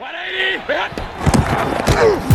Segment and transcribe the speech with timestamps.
[0.00, 2.29] 180!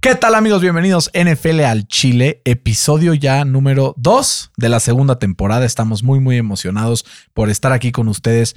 [0.00, 0.62] ¿Qué tal amigos?
[0.62, 5.66] Bienvenidos NFL al Chile, episodio ya número 2 de la segunda temporada.
[5.66, 7.04] Estamos muy muy emocionados
[7.34, 8.56] por estar aquí con ustedes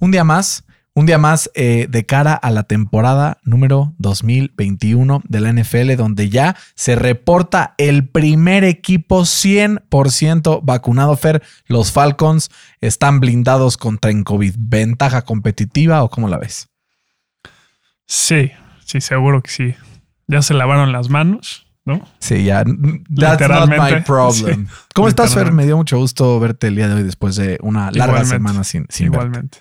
[0.00, 5.40] un día más, un día más eh, de cara a la temporada número 2021 de
[5.40, 11.16] la NFL, donde ya se reporta el primer equipo 100% vacunado.
[11.16, 14.56] Fer, los Falcons están blindados contra en COVID.
[14.58, 16.70] ¿Ventaja competitiva o cómo la ves?
[18.04, 18.50] Sí,
[18.84, 19.74] sí, seguro que sí.
[20.32, 22.00] Ya se lavaron las manos, ¿no?
[22.18, 22.64] Sí, ya.
[23.14, 24.66] That's not my problem.
[24.68, 24.74] sí.
[24.94, 25.52] ¿Cómo estás, Fer?
[25.52, 28.28] Me dio mucho gusto verte el día de hoy después de una larga Igualmente.
[28.28, 29.26] semana sin, sin verte.
[29.26, 29.58] Igualmente.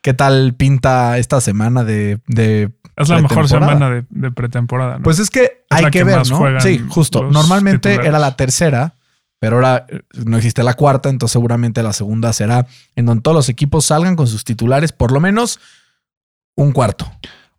[0.00, 5.02] ¿Qué tal pinta esta semana de, de Es la mejor semana de, de pretemporada, ¿no?
[5.02, 6.60] Pues es que hay que, que ver, ¿no?
[6.60, 7.24] Sí, justo.
[7.30, 8.08] Normalmente titulares.
[8.08, 8.94] era la tercera,
[9.38, 12.66] pero ahora eh, no existe la cuarta, entonces seguramente la segunda será
[12.96, 15.60] en donde todos los equipos salgan con sus titulares, por lo menos
[16.56, 17.10] un cuarto.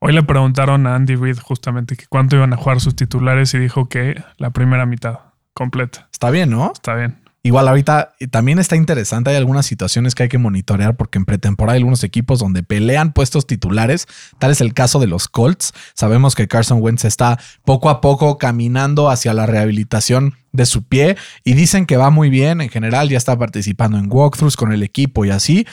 [0.06, 3.58] Hoy le preguntaron a Andy Reid justamente que cuánto iban a jugar sus titulares y
[3.58, 5.20] dijo que la primera mitad
[5.54, 6.10] completa.
[6.12, 6.74] Está bien, ¿no?
[6.74, 7.22] Está bien.
[7.42, 11.76] Igual ahorita también está interesante, hay algunas situaciones que hay que monitorear porque en pretemporada
[11.76, 15.72] hay algunos equipos donde pelean puestos titulares, tal es el caso de los Colts.
[15.94, 21.16] Sabemos que Carson Wentz está poco a poco caminando hacia la rehabilitación de su pie
[21.46, 24.84] y dicen que va muy bien en general, ya está participando en walkthroughs con el
[24.84, 25.66] equipo y así.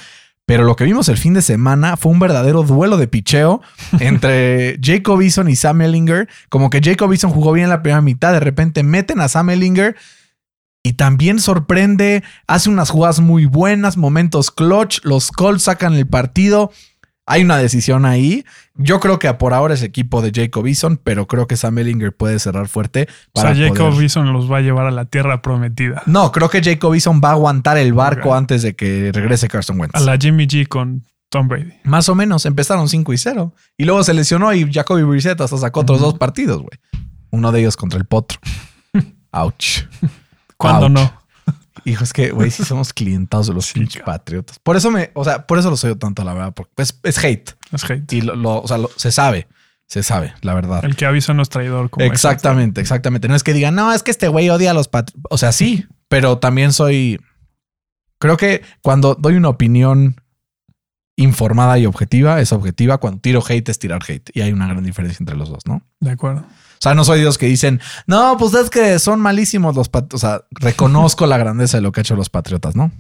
[0.51, 3.63] Pero lo que vimos el fin de semana fue un verdadero duelo de picheo
[4.01, 6.29] entre Jacob Eason y Sam Ellinger.
[6.49, 9.95] Como que Jacob Eason jugó bien la primera mitad, de repente meten a Sam Ellinger
[10.83, 16.73] y también sorprende, hace unas jugadas muy buenas, momentos clutch, los Colts sacan el partido.
[17.31, 18.45] Hay una decisión ahí.
[18.75, 22.15] Yo creo que por ahora es equipo de Jacob Eason, pero creo que Sam Ellinger
[22.15, 25.05] puede cerrar fuerte O para sea, Jacob poder- Eason los va a llevar a la
[25.05, 26.03] tierra prometida.
[26.07, 29.79] No, creo que Jacob Eason va a aguantar el barco antes de que regrese Carson
[29.81, 29.95] Wentz.
[29.95, 31.73] A la Jimmy G con Tom Brady.
[31.85, 33.55] Más o menos, empezaron 5 y 0.
[33.79, 36.79] Y luego se lesionó y Jacoby Brissett hasta sacó otros dos partidos, güey.
[37.31, 38.41] Uno de ellos contra el Potro.
[39.33, 39.85] Ouch.
[40.57, 40.93] ¿Cuándo Ouch.
[40.93, 41.20] no?
[41.85, 44.59] Hijo, es que, güey, sí somos clientados de los Sí, pinches patriotas.
[44.59, 47.19] Por eso me, o sea, por eso los odio tanto, la verdad, porque es, es
[47.25, 47.51] hate.
[47.73, 48.13] Es hate.
[48.13, 49.49] Y lo, lo- o sea, lo- se sabe,
[49.87, 50.85] se sabe, la verdad.
[50.85, 51.91] El que avisa no es traidor.
[51.91, 53.29] Como Exactamente, exactamente.
[53.29, 55.23] No es que digan, no, es que este güey odia a los patriotas.
[55.31, 57.21] O sea, sí, pero también soy.
[58.19, 60.17] Creo que cuando doy una opinión
[61.17, 62.99] informada y objetiva, es objetiva.
[62.99, 64.31] Cuando tiro hate es tirar hate.
[64.35, 65.83] Y hay una gran diferencia entre los dos, ¿no?
[66.01, 66.45] De acuerdo.
[66.81, 69.91] O sea, no soy de los que dicen, no, pues es que son malísimos los
[69.91, 70.25] patriotas.
[70.25, 72.91] O sea, reconozco la grandeza de lo que han hecho los patriotas, ¿no?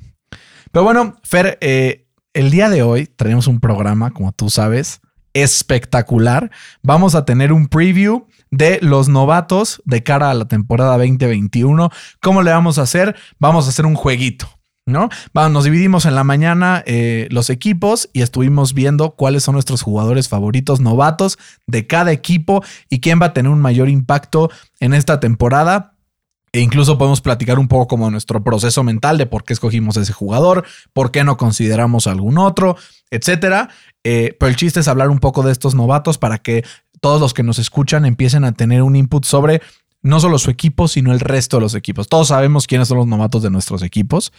[0.70, 5.00] Pero bueno, Fer, eh, el día de hoy tenemos un programa, como tú sabes,
[5.32, 6.50] espectacular.
[6.82, 11.90] Vamos a tener un preview de los novatos de cara a la temporada 2021.
[12.20, 13.16] ¿Cómo le vamos a hacer?
[13.38, 14.59] Vamos a hacer un jueguito.
[14.86, 15.08] ¿No?
[15.36, 19.82] Va, nos dividimos en la mañana eh, los equipos y estuvimos viendo cuáles son nuestros
[19.82, 24.94] jugadores favoritos novatos de cada equipo y quién va a tener un mayor impacto en
[24.94, 25.94] esta temporada.
[26.52, 30.12] E incluso podemos platicar un poco como nuestro proceso mental de por qué escogimos ese
[30.12, 32.76] jugador, por qué no consideramos algún otro,
[33.10, 33.68] etcétera.
[34.02, 36.64] Eh, pero el chiste es hablar un poco de estos novatos para que
[37.00, 39.62] todos los que nos escuchan empiecen a tener un input sobre
[40.02, 42.08] no solo su equipo, sino el resto de los equipos.
[42.08, 44.32] Todos sabemos quiénes son los novatos de nuestros equipos.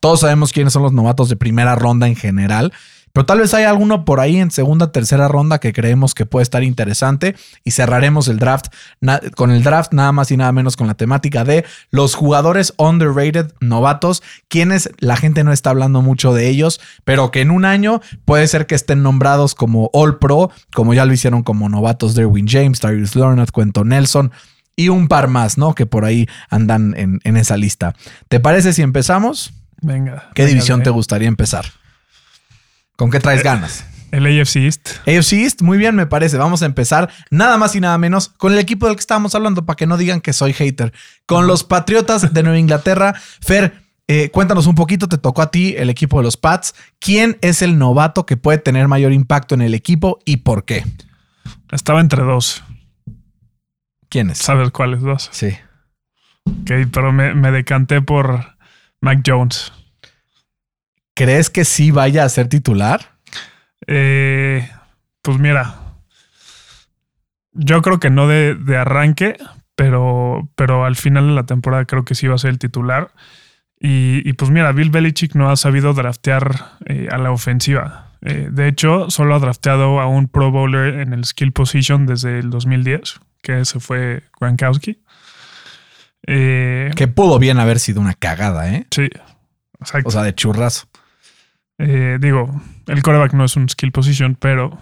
[0.00, 2.72] Todos sabemos quiénes son los novatos de primera ronda en general.
[3.16, 6.42] Pero tal vez hay alguno por ahí en segunda, tercera ronda que creemos que puede
[6.42, 7.34] estar interesante
[7.64, 8.66] y cerraremos el draft
[9.34, 13.54] con el draft nada más y nada menos con la temática de los jugadores underrated
[13.58, 18.02] novatos, quienes la gente no está hablando mucho de ellos, pero que en un año
[18.26, 22.46] puede ser que estén nombrados como All Pro, como ya lo hicieron como novatos Derwin
[22.46, 24.30] James, Tyrese Leonard, Cuento Nelson
[24.76, 25.74] y un par más, ¿no?
[25.74, 27.94] Que por ahí andan en, en esa lista.
[28.28, 29.52] ¿Te parece si empezamos?
[29.80, 30.30] Venga.
[30.34, 31.66] ¿Qué venga, división te gustaría empezar?
[32.96, 33.84] ¿Con qué traes ganas?
[34.12, 34.88] El AFC East.
[35.06, 36.36] AFC East, muy bien, me parece.
[36.36, 39.66] Vamos a empezar nada más y nada menos con el equipo del que estábamos hablando
[39.66, 40.92] para que no digan que soy hater.
[41.26, 43.14] Con los Patriotas de Nueva Inglaterra.
[43.40, 46.74] Fer, eh, cuéntanos un poquito, te tocó a ti el equipo de los Pats.
[47.00, 50.84] ¿Quién es el novato que puede tener mayor impacto en el equipo y por qué?
[51.72, 52.62] Estaba entre dos.
[54.08, 54.38] ¿Quién es?
[54.38, 55.28] ¿Sabes cuáles dos?
[55.32, 55.56] Sí.
[56.44, 58.56] Ok, pero me, me decanté por
[59.00, 59.72] Mac Jones.
[61.14, 63.16] ¿Crees que sí vaya a ser titular?
[63.86, 64.68] Eh,
[65.22, 65.76] pues mira,
[67.52, 69.36] yo creo que no de, de arranque,
[69.74, 73.12] pero, pero al final de la temporada creo que sí va a ser el titular.
[73.78, 78.06] Y, y pues mira, Bill Belichick no ha sabido draftear eh, a la ofensiva.
[78.22, 82.38] Eh, de hecho, solo ha drafteado a un Pro Bowler en el skill position desde
[82.38, 85.00] el 2010, que ese fue Gronkowski.
[86.26, 88.86] Eh, Que pudo bien haber sido una cagada, ¿eh?
[88.90, 89.08] sí,
[89.80, 90.08] exacto.
[90.08, 90.86] O sea, de churrazo.
[91.78, 94.78] Eh, digo, el coreback no es un skill position, pero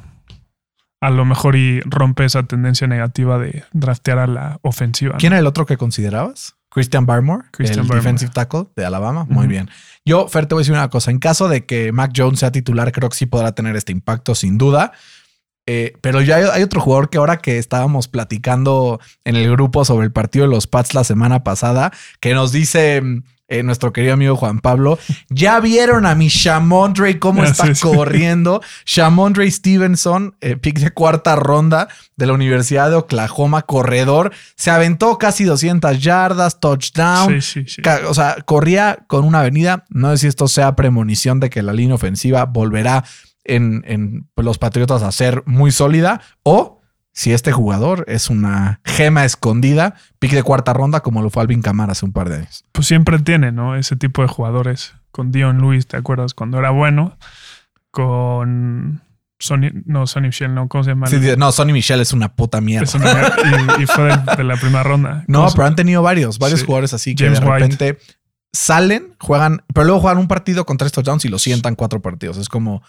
[1.00, 5.12] a lo mejor y rompe esa tendencia negativa de draftear a la ofensiva.
[5.14, 5.18] ¿no?
[5.18, 6.54] ¿Quién era el otro que considerabas?
[6.70, 8.00] Christian Barmore, Christian el Barmore.
[8.00, 9.26] defensive tackle de Alabama.
[9.28, 9.68] Muy bien.
[10.04, 11.10] Yo, Fer, te voy a decir una cosa.
[11.10, 14.34] En caso de que Mac Jones sea titular, creo que sí podrá tener este impacto,
[14.34, 14.92] sin duda.
[15.66, 19.84] Eh, pero ya hay, hay otro jugador que ahora que estábamos platicando en el grupo
[19.84, 21.90] sobre el partido de los Pats la semana pasada,
[22.20, 24.98] que nos dice mm, eh, nuestro querido amigo Juan Pablo,
[25.30, 28.60] ya vieron a mi Shamondre cómo Ah, está corriendo.
[28.84, 35.16] Shamondre Stevenson, eh, pick de cuarta ronda de la Universidad de Oklahoma, corredor, se aventó
[35.18, 37.40] casi 200 yardas, touchdown.
[37.40, 37.82] Sí, sí, sí.
[37.82, 39.84] Ca- O sea, corría con una avenida.
[39.88, 43.04] No sé si esto sea premonición de que la línea ofensiva volverá
[43.44, 46.80] en, en los Patriotas a ser muy sólida o
[47.12, 51.62] si este jugador es una gema escondida, pick de cuarta ronda como lo fue Alvin
[51.62, 52.64] Kamara hace un par de años.
[52.72, 53.76] Pues siempre tiene, ¿no?
[53.76, 54.94] Ese tipo de jugadores.
[55.12, 56.34] Con Dion Lewis, ¿te acuerdas?
[56.34, 57.16] Cuando era bueno.
[57.92, 59.00] Con
[59.38, 61.06] Sonny, no, Sonny Michel, no, ¿cómo se llama?
[61.06, 62.84] Sí, no, Sonny Michel es una puta mierda.
[62.84, 63.32] Es una-
[63.78, 65.24] y, y fue de, de la primera ronda.
[65.28, 66.66] No, ¿Cómo se- pero han tenido varios, varios Sí.
[66.66, 67.58] jugadores así que James de White.
[67.60, 67.98] repente
[68.52, 72.36] salen, juegan, pero luego juegan un partido con tres touchdowns y lo sientan cuatro partidos.
[72.38, 72.82] Es como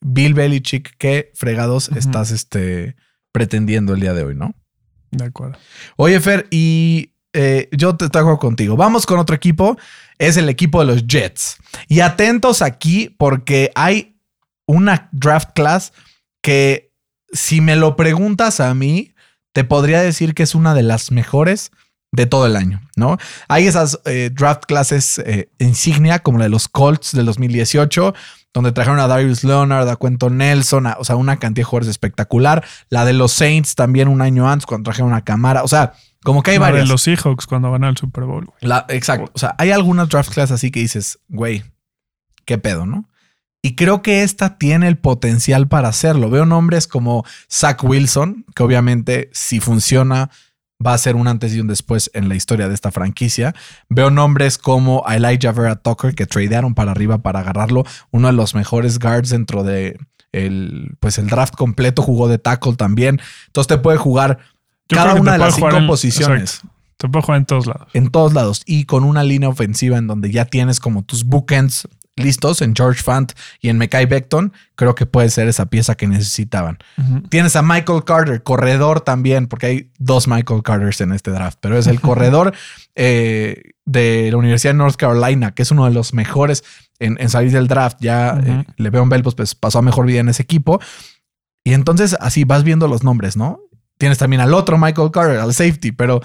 [0.00, 2.96] Bill Belichick, qué fregados estás este,
[3.32, 4.54] pretendiendo el día de hoy, ¿no?
[5.10, 5.58] De acuerdo.
[5.96, 8.76] Oye, Fer, y eh, yo te traigo contigo.
[8.76, 9.76] Vamos con otro equipo.
[10.18, 11.56] Es el equipo de los Jets.
[11.88, 14.16] Y atentos aquí porque hay
[14.66, 15.92] una draft class
[16.42, 16.92] que,
[17.32, 19.14] si me lo preguntas a mí,
[19.52, 21.70] te podría decir que es una de las mejores
[22.12, 23.18] de todo el año, ¿no?
[23.48, 28.14] Hay esas eh, draft classes eh, insignia como la de los Colts del 2018,
[28.52, 31.88] donde trajeron a Darius Leonard, a Cuento Nelson, a- o sea, una cantidad de jugadores
[31.90, 32.64] espectacular.
[32.88, 35.62] La de los Saints también un año antes, cuando trajeron a Camara.
[35.62, 35.92] O sea,
[36.24, 36.88] como que hay La de varias.
[36.88, 38.50] los Seahawks cuando van al Super Bowl.
[38.60, 39.30] La- exacto.
[39.34, 41.62] O sea, hay algunas draft class así que dices, güey,
[42.44, 43.08] qué pedo, ¿no?
[43.62, 46.28] Y creo que esta tiene el potencial para hacerlo.
[46.30, 50.30] Veo nombres como Zach Wilson, que obviamente si funciona
[50.84, 53.54] va a ser un antes y un después en la historia de esta franquicia.
[53.88, 57.84] Veo nombres como Elijah Vera Tucker, que tradearon para arriba para agarrarlo.
[58.10, 59.98] Uno de los mejores guards dentro de
[60.32, 62.02] el, pues el draft completo.
[62.02, 63.20] Jugó de tackle también.
[63.48, 64.38] Entonces te puede jugar
[64.88, 66.74] Yo cada una de las cinco en- posiciones exacto.
[66.96, 67.88] Te puede jugar en todos lados.
[67.94, 71.88] en todos lados y con una línea ofensiva en donde ya tienes como tus bookends
[72.16, 76.06] listos en George Fant y en Mekai Beckton, creo que puede ser esa pieza que
[76.06, 76.78] necesitaban.
[77.30, 81.78] Tienes a Michael Carter, corredor también, porque hay dos Michael Carters en este draft, pero
[81.78, 82.52] es el corredor
[82.94, 86.62] eh, de la Universidad de North Carolina, que es uno de los mejores
[86.98, 87.98] en, en salir del draft.
[88.00, 88.50] Ya Ujú.
[88.50, 90.80] eh, Le'Veon Bell pues, pues, pasó a mejor vida en ese equipo.
[91.64, 93.60] Y entonces así vas viendo los nombres, ¿no?
[93.98, 96.20] Tienes también al otro Michael Carter, al safety, pero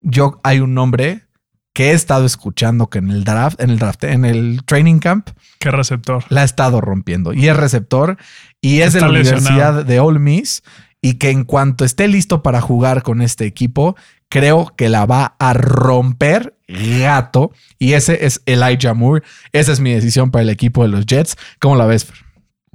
[0.00, 1.26] yo hay un nombre
[1.72, 5.30] que he estado escuchando que en el draft, en el draft, en el training camp,
[5.60, 6.24] Qué receptor.
[6.28, 7.32] la ha estado rompiendo.
[7.32, 8.16] Y es receptor
[8.60, 10.62] y es de la Universidad de Ole Miss
[11.00, 13.94] y que en cuanto esté listo para jugar con este equipo,
[14.28, 17.52] creo que la va a romper gato.
[17.78, 19.22] Y ese es Elijah Moore.
[19.52, 21.36] Esa es mi decisión para el equipo de los Jets.
[21.60, 22.04] ¿Cómo la ves?
[22.06, 22.16] Fer?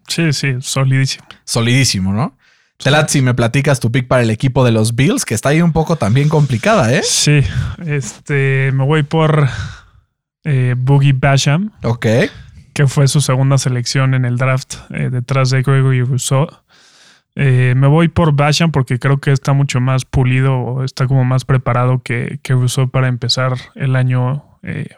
[0.07, 1.25] Sí, sí, solidísimo.
[1.43, 2.37] Solidísimo, ¿no?
[2.77, 5.61] Telat, si me platicas tu pick para el equipo de los Bills, que está ahí
[5.61, 7.01] un poco también complicada, ¿eh?
[7.03, 7.41] Sí,
[7.85, 9.47] este, me voy por
[10.43, 12.05] eh, Boogie Basham, Ok.
[12.73, 16.47] que fue su segunda selección en el draft eh, detrás de Gregory Rousseau.
[17.35, 21.23] Eh, me voy por Basham porque creo que está mucho más pulido o está como
[21.23, 24.45] más preparado que, que Rousseau para empezar el año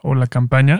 [0.03, 0.79] o la campaña.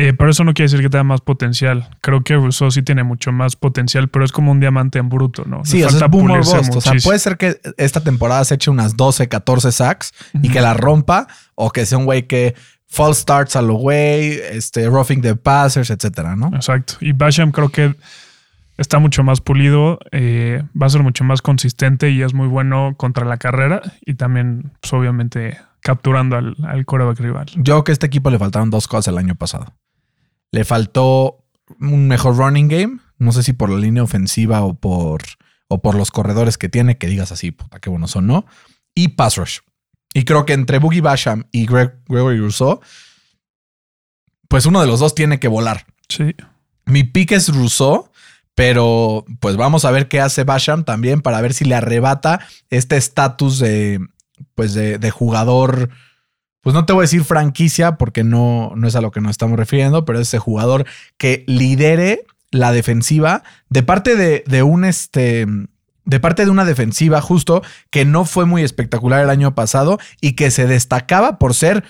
[0.00, 1.88] Eh, pero eso no quiere decir que tenga más potencial.
[2.00, 5.42] Creo que Rousseau sí tiene mucho más potencial, pero es como un diamante en bruto,
[5.44, 5.64] ¿no?
[5.64, 6.76] Sí, o sea, es boom or bust.
[6.76, 10.60] O sea, puede ser que esta temporada se eche unas 12, 14 sacks y que
[10.60, 11.26] la rompa,
[11.56, 12.54] o que sea un güey que
[12.86, 16.52] false starts a lo güey, este, roughing the passers, etcétera, ¿no?
[16.54, 16.94] Exacto.
[17.00, 17.96] Y Basham creo que
[18.76, 22.94] está mucho más pulido, eh, va a ser mucho más consistente y es muy bueno
[22.96, 27.46] contra la carrera y también, pues, obviamente, capturando al, al quarterback rival.
[27.56, 29.74] Yo creo que a este equipo le faltaron dos cosas el año pasado.
[30.50, 31.44] Le faltó
[31.80, 35.22] un mejor running game, no sé si por la línea ofensiva o por,
[35.68, 38.46] o por los corredores que tiene, que digas así, puta, qué buenos son, ¿no?
[38.94, 39.58] Y pass rush.
[40.14, 42.80] Y creo que entre Boogie Basham y Greg, Gregory Rousseau,
[44.48, 45.86] pues uno de los dos tiene que volar.
[46.08, 46.34] Sí.
[46.86, 48.10] Mi pick es Rousseau,
[48.54, 52.40] pero pues vamos a ver qué hace Basham también para ver si le arrebata
[52.70, 54.00] este estatus de,
[54.54, 55.90] pues de, de jugador,
[56.68, 59.30] pues no te voy a decir franquicia porque no, no es a lo que nos
[59.30, 60.84] estamos refiriendo, pero es ese jugador
[61.16, 65.46] que lidere la defensiva de parte de, de un este
[66.04, 70.32] de parte de una defensiva justo que no fue muy espectacular el año pasado y
[70.32, 71.84] que se destacaba por ser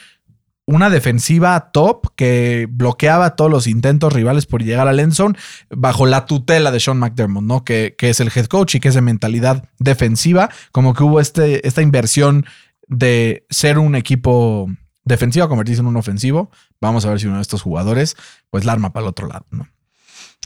[0.64, 5.36] una defensiva top que bloqueaba todos los intentos rivales por llegar al endzone
[5.70, 7.64] bajo la tutela de Sean McDermott, ¿no?
[7.64, 11.18] Que, que, es el head coach y que es de mentalidad defensiva, como que hubo
[11.18, 12.46] este, esta inversión
[12.88, 14.68] de ser un equipo
[15.04, 16.50] defensivo a convertirse en un ofensivo.
[16.80, 18.16] Vamos a ver si uno de estos jugadores
[18.50, 19.68] pues la arma para el otro lado, ¿no?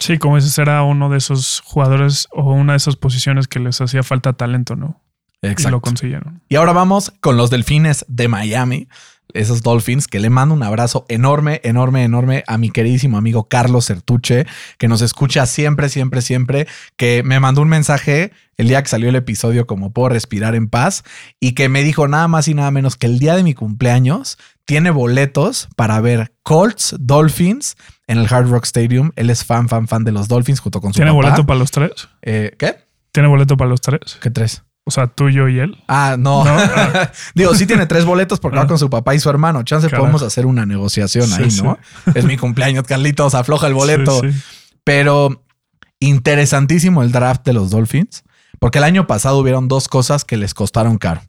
[0.00, 3.80] Sí, como ese era uno de esos jugadores o una de esas posiciones que les
[3.80, 5.00] hacía falta talento, ¿no?
[5.42, 5.68] Exacto.
[5.68, 6.42] Y lo consiguieron.
[6.48, 8.88] Y ahora vamos con los delfines de Miami
[9.34, 13.86] esos Dolphins, que le mando un abrazo enorme, enorme, enorme a mi queridísimo amigo Carlos
[13.86, 14.46] Sertuche,
[14.78, 19.08] que nos escucha siempre, siempre, siempre, que me mandó un mensaje el día que salió
[19.08, 21.02] el episodio como puedo respirar en paz
[21.40, 24.38] y que me dijo nada más y nada menos que el día de mi cumpleaños
[24.64, 27.76] tiene boletos para ver Colts Dolphins
[28.06, 29.10] en el Hard Rock Stadium.
[29.16, 31.70] Él es fan, fan, fan de los Dolphins junto con su ¿Tiene boleto para los
[31.70, 32.08] tres?
[32.22, 32.76] Eh, ¿Qué?
[33.10, 34.18] ¿Tiene boleto para los tres?
[34.20, 34.62] ¿Qué tres?
[34.84, 35.78] O sea, tuyo y él.
[35.86, 36.44] Ah, no.
[37.34, 39.62] Digo, sí tiene tres boletos porque va con su papá y su hermano.
[39.62, 41.78] Chance podemos hacer una negociación ahí, ¿no?
[42.14, 44.20] Es mi cumpleaños, Carlitos, afloja el boleto.
[44.84, 45.44] Pero
[46.00, 48.24] interesantísimo el draft de los Dolphins,
[48.58, 51.22] porque el año pasado hubieron dos cosas que les costaron caro.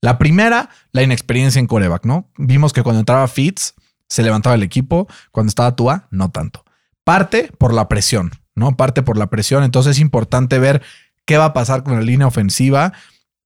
[0.00, 2.30] La primera, la inexperiencia en coreback, ¿no?
[2.38, 3.74] Vimos que cuando entraba Fitz,
[4.08, 5.08] se levantaba el equipo.
[5.32, 6.64] Cuando estaba Tua, no tanto.
[7.04, 8.76] Parte por la presión, ¿no?
[8.76, 9.64] Parte por la presión.
[9.64, 10.82] Entonces es importante ver
[11.26, 12.94] qué va a pasar con la línea ofensiva.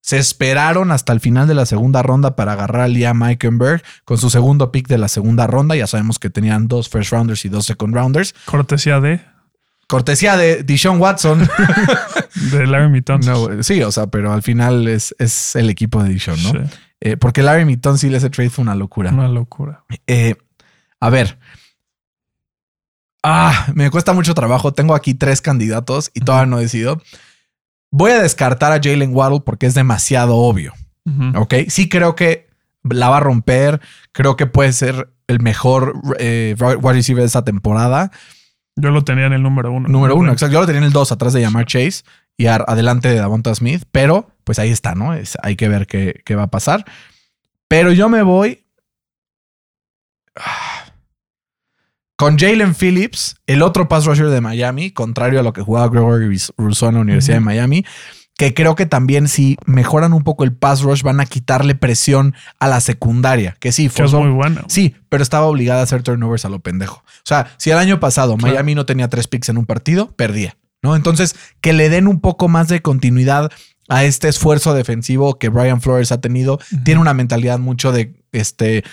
[0.02, 4.16] Se esperaron hasta el final de la segunda ronda para agarrar a Liam Eikenberg con
[4.16, 5.76] su segundo pick de la segunda ronda.
[5.76, 8.34] Ya sabemos que tenían dos first rounders y dos second rounders.
[8.46, 9.20] Cortesía de.
[9.88, 11.46] Cortesía de Deshaun Watson.
[12.52, 13.64] de Larry Mitton.
[13.64, 16.52] sí, o sea, pero al final es, es el equipo de Deshaun, ¿no?
[17.00, 19.10] Eh, porque Larry Mitton sí, ese trade fue una locura.
[19.10, 19.84] Una locura.
[20.06, 20.36] Eh,
[21.00, 21.38] a ver.
[23.22, 24.72] Ah, me cuesta mucho trabajo.
[24.72, 27.02] Tengo aquí tres candidatos y todavía no he decidido.
[27.90, 30.72] Voy a descartar a Jalen Waddle porque es demasiado obvio.
[31.34, 32.48] Ok, sí creo que
[32.88, 33.80] la va a romper.
[34.12, 38.12] Creo que puede ser el mejor eh, wide receiver de esta temporada.
[38.76, 39.88] Yo lo tenía en el número uno.
[39.88, 40.54] Número uno, exacto.
[40.54, 42.02] Yo lo tenía en el dos, atrás de Yamar Chase
[42.36, 43.84] y adelante de Davonta Smith.
[43.90, 45.14] Pero pues ahí está, ¿no?
[45.42, 46.84] hay que ver qué, qué va a pasar.
[47.68, 48.64] Pero yo me voy.
[52.20, 56.38] Con Jalen Phillips, el otro pass rusher de Miami, contrario a lo que jugaba Gregory
[56.58, 57.86] Rousseau en la Universidad de Miami,
[58.36, 62.34] que creo que también si mejoran un poco el pass rush van a quitarle presión
[62.58, 64.66] a la secundaria, que sí, fue muy bueno.
[64.68, 66.96] Sí, pero estaba obligada a hacer turnovers a lo pendejo.
[66.98, 70.58] O sea, si el año pasado Miami no tenía tres picks en un partido, perdía,
[70.82, 70.96] ¿no?
[70.96, 73.50] Entonces, que le den un poco más de continuidad
[73.88, 76.58] a este esfuerzo defensivo que Brian Flores ha tenido.
[76.84, 78.84] Tiene una mentalidad mucho de este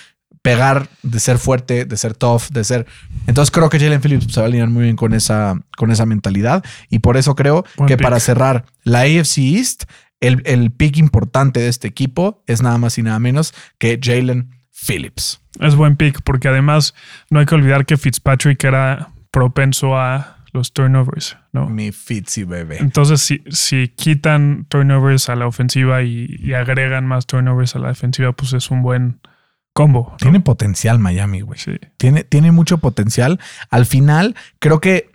[0.48, 2.86] pegar, de ser fuerte, de ser tough, de ser.
[3.28, 6.06] Entonces creo que Jalen Phillips se va a alinear muy bien con esa, con esa
[6.06, 6.64] mentalidad.
[6.90, 9.84] Y por eso creo que para cerrar la AFC East,
[10.20, 14.50] el, el pick importante de este equipo es nada más y nada menos que Jalen
[14.72, 15.42] Phillips.
[15.60, 16.96] Es buen pick porque además
[17.30, 21.70] no hay que olvidar que Fitzpatrick era propenso a los turnovers, ¿no?
[21.70, 22.78] Mi Fitzy bebé.
[22.80, 27.90] Entonces, si, si quitan turnovers a la ofensiva y, y, agregan más turnovers a la
[27.90, 29.20] defensiva, pues es un buen,
[29.78, 30.16] combo.
[30.18, 31.60] Tiene potencial Miami, güey.
[31.98, 33.40] Tiene, tiene mucho potencial.
[33.70, 35.12] Al final, creo que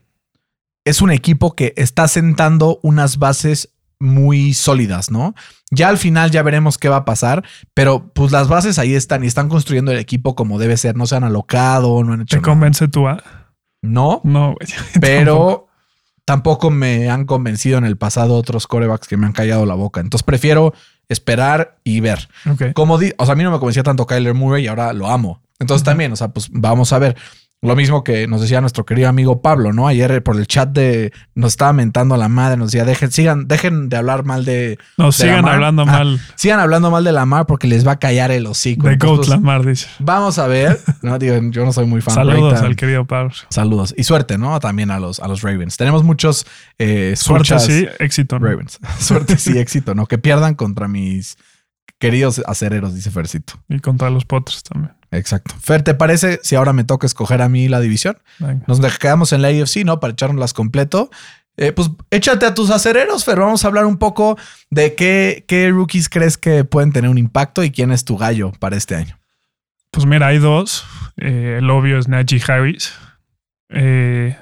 [0.85, 5.35] es un equipo que está sentando unas bases muy sólidas, ¿no?
[5.73, 9.25] Ya al final ya veremos qué va a pasar, pero pues las bases ahí están
[9.25, 12.37] y están construyendo el equipo como debe ser, no se han alocado, no han hecho
[12.37, 13.21] ¿Te convence tú a?
[13.83, 14.21] No.
[14.23, 14.54] No,
[15.00, 15.66] Pero
[16.25, 16.71] tampoco.
[16.71, 20.00] me han convencido en el pasado otros corebacks que me han callado la boca.
[20.00, 20.73] Entonces prefiero
[21.12, 22.28] esperar y ver.
[22.75, 25.40] Como o sea, a mí no me convencía tanto Kyler Murray y ahora lo amo.
[25.59, 27.16] Entonces también, o sea, pues vamos a ver.
[27.64, 29.87] Lo mismo que nos decía nuestro querido amigo Pablo, ¿no?
[29.87, 33.47] Ayer por el chat de nos estaba mentando a la madre, nos decía, dejen, sigan,
[33.47, 34.81] dejen de hablar mal de.
[34.99, 36.21] No, sigan hablando mal.
[36.35, 38.88] Sigan hablando mal de la mar porque les va a callar el hocico.
[38.88, 39.87] De Goat Lamar, dice.
[40.00, 40.81] Vamos a ver.
[41.02, 42.14] No, digo, yo no soy muy fan.
[42.14, 43.33] Saludos al querido Pablo.
[43.49, 43.92] Saludos.
[43.97, 44.59] Y suerte, ¿no?
[44.61, 45.76] También a los, a los Ravens.
[45.76, 46.47] Tenemos muchos
[46.78, 48.47] eh, Suerte sí, éxito, ¿no?
[48.47, 48.78] Ravens.
[49.00, 50.07] suerte sí, éxito, ¿no?
[50.07, 51.38] Que pierdan contra mis
[51.99, 53.54] queridos acereros, dice Fercito.
[53.69, 54.92] Y contra los Potters también.
[55.12, 55.54] Exacto.
[55.61, 58.19] Fer, ¿te parece si ahora me toca escoger a mí la división?
[58.66, 60.00] Nos quedamos en la AFC, ¿no?
[60.00, 61.11] Para echarnos completo.
[61.59, 63.38] Eh, pues échate a tus acereros, Fer.
[63.38, 64.38] Vamos a hablar un poco
[64.71, 68.52] de qué, qué rookies crees que pueden tener un impacto y quién es tu gallo
[68.59, 69.19] para este año.
[69.90, 70.87] Pues mira, hay dos.
[71.19, 72.95] Eh, el obvio es Najee Harris.
[73.69, 74.35] Eh,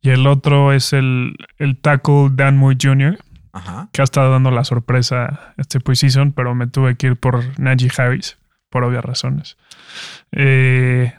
[0.00, 3.18] y el otro es el, el tackle Dan Moore Jr.,
[3.92, 7.90] que ha estado dando la sorpresa este preseason, pero me tuve que ir por Najee
[7.98, 8.38] Harris.
[8.70, 9.58] por obvias razones.
[10.32, 11.12] Eh,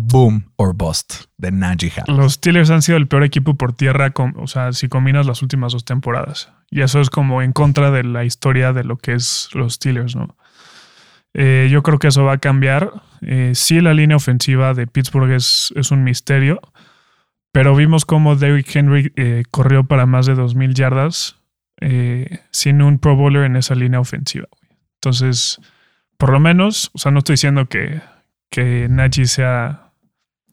[0.00, 2.16] Boom or bust de Najee Harris.
[2.16, 5.42] los Steelers han sido el peor equipo por tierra, con- o sea, si combinas las
[5.42, 6.52] últimas dos temporadas.
[6.70, 10.14] Y eso es como en contra de la historia de lo que es los Steelers,
[10.14, 10.36] ¿no?
[11.34, 12.92] Eh, yo creo que eso va a cambiar.
[13.22, 16.60] Eh, sí, la línea ofensiva de Pittsburgh es, es un misterio,
[17.50, 21.36] pero vimos cómo Derrick Henry eh, corrió para más de 2.000 yardas
[22.50, 24.46] sin un Pro Bowler en esa línea ofensiva.
[24.96, 25.60] Entonces,
[26.16, 28.00] por lo menos, o sea, no estoy diciendo que,
[28.50, 29.92] que Najee sea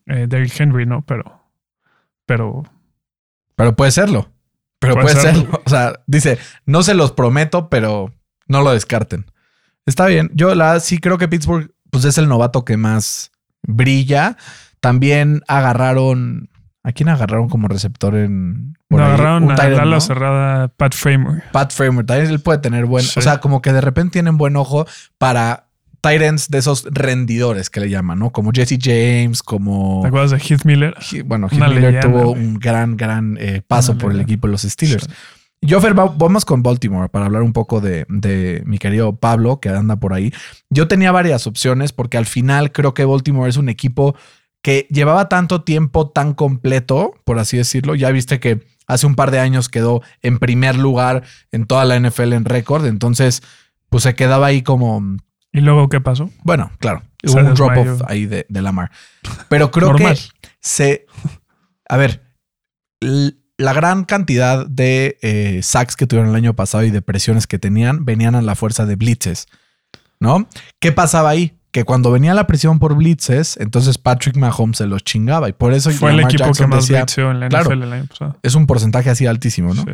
[0.06, 1.04] eh, Derrick Henry, ¿no?
[1.06, 1.42] Pero,
[2.26, 2.64] pero
[3.54, 4.30] Pero puede serlo.
[4.78, 5.40] Pero Puede puede, serlo.
[5.42, 5.62] serlo.
[5.66, 8.12] O sea, dice, no se los prometo, pero
[8.46, 9.26] no lo descarten.
[9.86, 10.30] Está bien.
[10.34, 13.30] Yo la sí creo que Pittsburgh pues es el novato que más
[13.62, 14.36] brilla.
[14.80, 16.50] También agarraron.
[16.82, 18.76] ¿A quién agarraron como receptor en.
[18.88, 19.12] por no ahí?
[19.12, 21.42] agarraron a la cerrada Pat Framer.
[21.50, 22.06] Pat Framer.
[22.06, 23.04] También él puede tener buen.
[23.04, 23.18] Sí.
[23.18, 24.86] O sea, como que de repente tienen buen ojo
[25.18, 25.65] para
[26.08, 28.30] tight ends de esos rendidores que le llaman, ¿no?
[28.30, 30.00] Como Jesse James, como.
[30.02, 30.94] ¿Te acuerdas de Heath Miller?
[31.12, 32.44] He- Bueno, Heath Una Miller leyenda, tuvo güey.
[32.44, 35.04] un gran, gran eh, paso Una por el equipo de los Steelers.
[35.04, 35.12] Sí.
[36.18, 40.12] Vamos con Baltimore para hablar un poco de, de mi querido Pablo, que anda por
[40.12, 40.32] ahí.
[40.70, 44.14] Yo tenía varias opciones porque al final creo que Baltimore es un equipo
[44.62, 47.94] que llevaba tanto tiempo tan completo, por así decirlo.
[47.94, 51.98] Ya viste que hace un par de años quedó en primer lugar en toda la
[51.98, 52.84] NFL en récord.
[52.86, 53.42] Entonces,
[53.88, 55.16] pues se quedaba ahí como
[55.56, 56.30] ¿Y luego qué pasó?
[56.44, 57.94] bueno, claro, Se hubo un drop desmayó.
[57.94, 58.90] off ahí de, de Lamar.
[59.48, 60.14] Pero creo que
[60.60, 61.06] se.
[61.88, 62.22] A ver,
[63.00, 67.58] la gran cantidad de eh, sacks que tuvieron el año pasado y de presiones que
[67.58, 69.46] tenían venían a la fuerza de blitzes,
[70.20, 70.46] ¿no?
[70.78, 71.56] ¿Qué pasaba ahí?
[71.70, 75.72] Que cuando venía la presión por blitzes, entonces Patrick Mahomes se los chingaba y por
[75.72, 77.70] eso Fue el Lamar equipo Jackson que más decía, en la claro.
[77.70, 78.38] NFL el año pasado.
[78.42, 79.82] es un porcentaje así altísimo, ¿no?
[79.82, 79.90] Sí.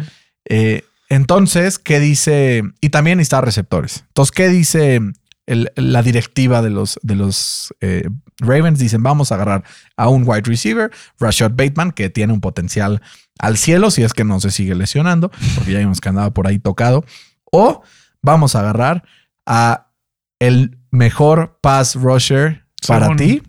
[0.48, 2.62] Eh, entonces, ¿qué dice?
[2.80, 4.04] Y también está receptores.
[4.08, 5.00] Entonces, ¿qué dice
[5.46, 8.08] el- la directiva de los, de los eh,
[8.38, 8.78] Ravens?
[8.78, 9.64] Dicen, vamos a agarrar
[9.96, 13.02] a un wide receiver, Rashad Bateman, que tiene un potencial
[13.38, 16.46] al cielo si es que no se sigue lesionando, porque ya vimos que andaba por
[16.46, 17.04] ahí tocado.
[17.50, 17.82] O
[18.22, 19.02] vamos a agarrar
[19.46, 19.90] a
[20.38, 23.42] el mejor pass rusher para Según- ti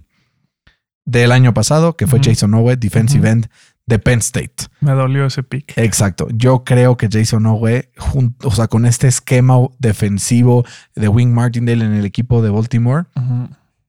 [1.06, 2.20] del año pasado, que fue.
[2.24, 3.32] Jason Owe, defensive Ujú.
[3.34, 3.48] end
[3.86, 4.68] de Penn State.
[4.80, 5.74] Me dolió ese pick.
[5.78, 6.28] Exacto.
[6.34, 10.66] Yo creo que Jason Owe, jun- o sea, con este esquema defensivo
[10.96, 13.06] de Wing Martindale en el equipo de Baltimore,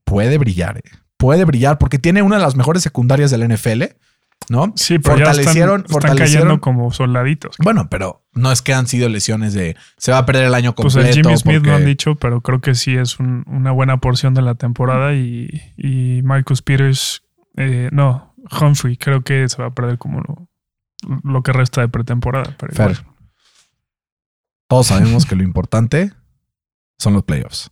[0.05, 0.79] puede brillar.
[0.79, 0.83] eh.
[1.17, 3.85] Puede brillar porque tiene una de las mejores secundarias del NFL,
[4.49, 4.73] ¿no?
[4.77, 6.43] Sí, pero ya están, fortalecieron, están fortalecieron.
[6.49, 7.57] cayendo como soldaditos.
[7.63, 10.75] Bueno, pero no es que han sido lesiones de se va a perder el año
[10.75, 11.17] Pues completo.
[11.21, 13.99] el Jimmy Smith porque- lo han dicho, pero creo que sí es un- una buena
[13.99, 17.23] porción de la temporada y, y Marcus Peters,
[17.57, 20.49] eh, no, Humphrey, creo que se va a perder como lo,
[21.23, 22.55] lo que resta de pretemporada.
[22.59, 23.15] Pero Fer, igual.
[24.69, 26.13] todos sabemos que lo importante
[26.99, 27.71] son los playoffs.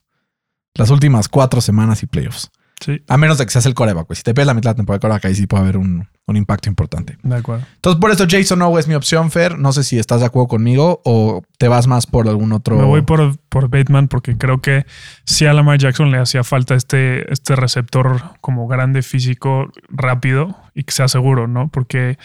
[0.75, 2.51] Las últimas cuatro semanas y playoffs.
[2.85, 4.07] Sí, A menos de que seas el coreback.
[4.07, 5.77] Pues si te pierdes la mitad de la temporada de coreback, ahí sí puede haber
[5.77, 7.17] un, un impacto importante.
[7.23, 7.65] de acuerdo.
[7.77, 9.59] Entonces, por eso Jason Owe es mi opción, Fer.
[9.59, 12.77] No sé si estás de acuerdo conmigo o te vas más por algún otro.
[12.77, 14.85] Me voy por, por Bateman porque creo que
[15.25, 20.85] sí a Lamar Jackson le hacía falta este, este receptor como grande, físico, rápido y
[20.85, 21.69] que sea seguro, ¿no?
[21.69, 22.19] Porque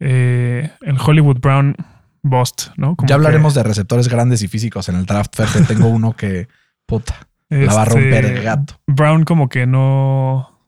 [0.00, 1.76] eh, el Hollywood Brown
[2.22, 2.96] bust, ¿no?
[2.96, 5.48] Como ya hablaremos que, de receptores grandes y físicos en el draft, Fer.
[5.48, 6.48] que tengo uno que,
[6.86, 8.80] puta, la va a este, romper el gato.
[8.86, 10.60] Brown como que no,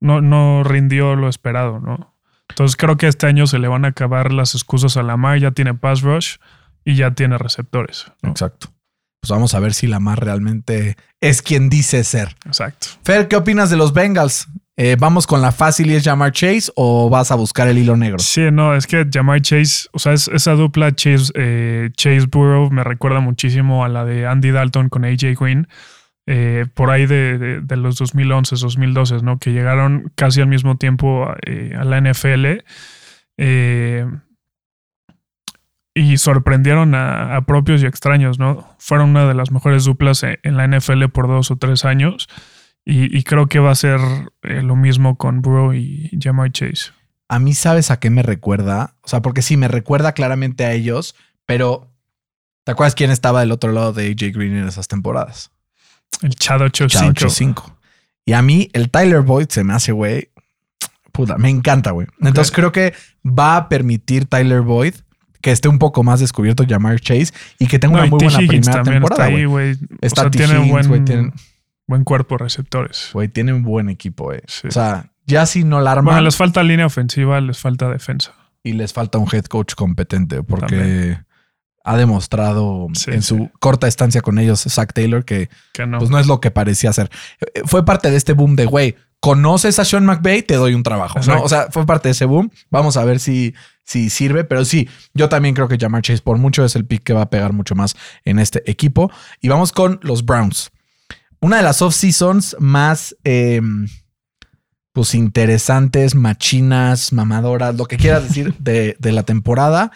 [0.00, 2.14] no, no rindió lo esperado, ¿no?
[2.50, 5.50] Entonces creo que este año se le van a acabar las excusas a Lamar, ya
[5.52, 6.36] tiene pass rush
[6.84, 8.10] y ya tiene receptores.
[8.22, 8.30] ¿no?
[8.30, 8.68] Exacto.
[9.20, 12.36] Pues vamos a ver si Lamar realmente es quien dice ser.
[12.46, 12.86] Exacto.
[13.04, 14.48] Fer, ¿qué opinas de los Bengals?
[14.76, 17.96] Eh, ¿Vamos con la fácil y es llamar Chase o vas a buscar el hilo
[17.96, 18.20] negro?
[18.20, 22.70] Sí, no, es que Jamar Chase, o sea, es- esa dupla Chase, eh, Chase Burrow
[22.70, 25.66] me recuerda muchísimo a la de Andy Dalton con AJ Quinn,
[26.30, 29.38] eh, por ahí de, de- de los 2011, 2012, ¿no?
[29.38, 32.64] Que llegaron casi al mismo tiempo eh, a la NFL
[33.38, 34.06] eh,
[35.94, 38.76] y sorprendieron a, propios y extraños, ¿no?
[38.78, 42.28] Fueron una de las mejores duplas en, en la NFL por dos o tres años.
[42.84, 44.00] Y, creo que va a ser
[44.42, 46.92] lo mismo con Burrow y Jamar Chase.
[47.28, 48.96] A mí, ¿sabes a qué me recuerda?
[49.02, 51.14] O sea, porque sí, me recuerda claramente a ellos,
[51.44, 51.92] pero
[52.64, 55.52] ¿te acuerdas quién estaba del otro lado de AJ Green en esas temporadas?
[56.22, 57.64] El Chad Chao, 85.
[57.64, 57.74] 8-5.
[58.24, 60.28] Y a mí, el Tyler Boyd se me hace, güey.
[61.12, 62.06] Puta, me encanta, güey.
[62.20, 62.94] Entonces creo que
[63.24, 64.94] va a permitir Tyler Boyd
[65.40, 68.42] que esté un poco más descubierto Jamar Chase y que tenga No, una muy buena
[68.42, 69.24] Higgins primera temporada.
[69.24, 69.74] está ahí, güey.
[69.76, 69.88] güey.
[70.00, 71.32] Está o sea, tiene Higgins, buen,
[71.86, 73.10] buen cuerpo de receptores.
[73.12, 74.40] Güey, tiene un buen equipo, güey.
[74.46, 74.68] Sí.
[74.68, 78.34] O sea, ya si no la arman Bueno, les falta línea ofensiva, les falta defensa.
[78.64, 81.26] y les falta un head coach competente porque También.
[81.90, 83.28] Ha demostrado Sí, en sí.
[83.28, 85.98] su corta estancia con ellos, Zach Taylor, que Que no.
[85.98, 87.10] pues no es lo que parecía ser.
[87.54, 90.82] Eh, Fue parte de este boom de, güey, conoces a Sean McVay, te doy un
[90.82, 91.18] trabajo.
[91.42, 92.50] O sea, fue parte de ese boom.
[92.70, 96.38] Vamos a ver si, si sirve, pero sí, yo también creo que Jamar Chase por
[96.38, 99.10] mucho es el pick que va a pegar mucho más en este equipo.
[99.40, 100.70] Y vamos con los Browns.
[101.40, 103.16] Una de las off-seasons más...
[103.24, 103.60] eh,
[104.92, 109.92] pues interesantes, machinas, mamadoras, lo que quieras decir de, de la temporada.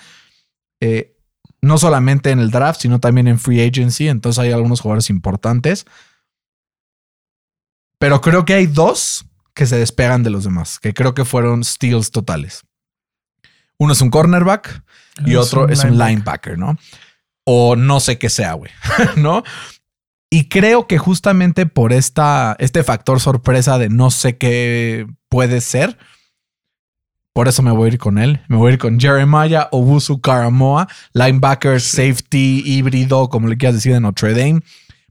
[0.81, 1.17] Eh,
[1.63, 4.09] no solamente en el draft, sino también en free agency.
[4.09, 5.87] Entonces hay algunos jugadores importantes.
[7.99, 11.63] Pero creo que hay dos que se despegan de los demás, que creo que fueron
[11.63, 12.63] steals totales.
[13.79, 14.83] Uno es un cornerback
[15.25, 16.77] y otro es un linebacker, ¿no?
[17.45, 18.73] O no sé qué sea, güey,
[19.17, 19.45] ¿no?
[20.31, 25.99] Y creo que justamente por esta, este factor sorpresa de no sé qué puede ser,
[27.33, 28.41] por eso me voy a ir con él.
[28.49, 33.93] Me voy a ir con Jeremiah Obusu Karamoa, linebacker, safety, híbrido, como le quieras decir,
[33.93, 34.61] de Notre Dame.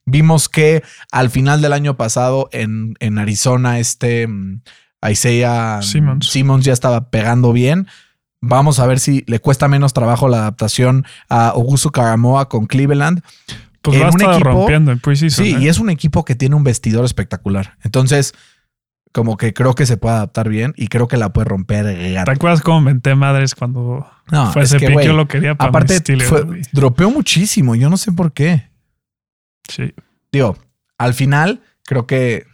[0.05, 4.61] Vimos que al final del año pasado en, en Arizona, este mm,
[5.09, 6.27] Isaiah Simmons.
[6.29, 7.87] Simmons ya estaba pegando bien.
[8.41, 13.21] Vamos a ver si le cuesta menos trabajo la adaptación a Ogusu Karamoa con Cleveland.
[13.83, 15.45] Pues en va a un estar equipo- rompiendo en preseason.
[15.45, 15.57] Sí, ¿eh?
[15.61, 17.77] y es un equipo que tiene un vestidor espectacular.
[17.83, 18.33] Entonces,
[19.13, 21.85] como que creo que se puede adaptar bien y creo que la puede romper.
[22.13, 22.25] gato.
[22.31, 25.01] ¿Te acuerdas cómo menté madres cuando No, fue es ese que, pick?
[25.03, 26.61] Yo lo quería para Aparte, fue- güey.
[26.71, 27.75] dropeó muchísimo.
[27.75, 28.69] Yo no sé por qué.
[29.69, 29.93] Sí.
[30.31, 30.57] Digo,
[30.97, 32.45] al final creo que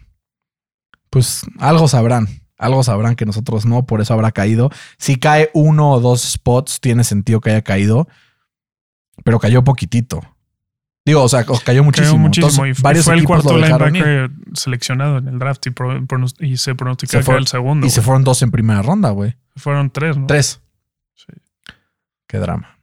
[1.10, 4.70] pues algo sabrán, algo sabrán que nosotros no, por eso habrá caído.
[4.98, 8.08] Si cae uno o dos spots, tiene sentido que haya caído,
[9.24, 10.22] pero cayó poquitito.
[11.08, 12.12] Digo, o sea, o cayó muchísimo.
[12.12, 12.66] Cayó muchísimo.
[12.66, 16.58] Entonces, y varios fue el cuarto linebacker seleccionado en el draft y, pro- pronos- y
[16.58, 17.88] se pronosticaba que fue- era el segundo.
[17.88, 19.36] Y se fueron dos en primera ronda, güey.
[19.56, 20.28] Fueron tres, ¿no?
[20.28, 20.62] Tres.
[21.16, 21.34] Sí.
[22.28, 22.78] Qué drama.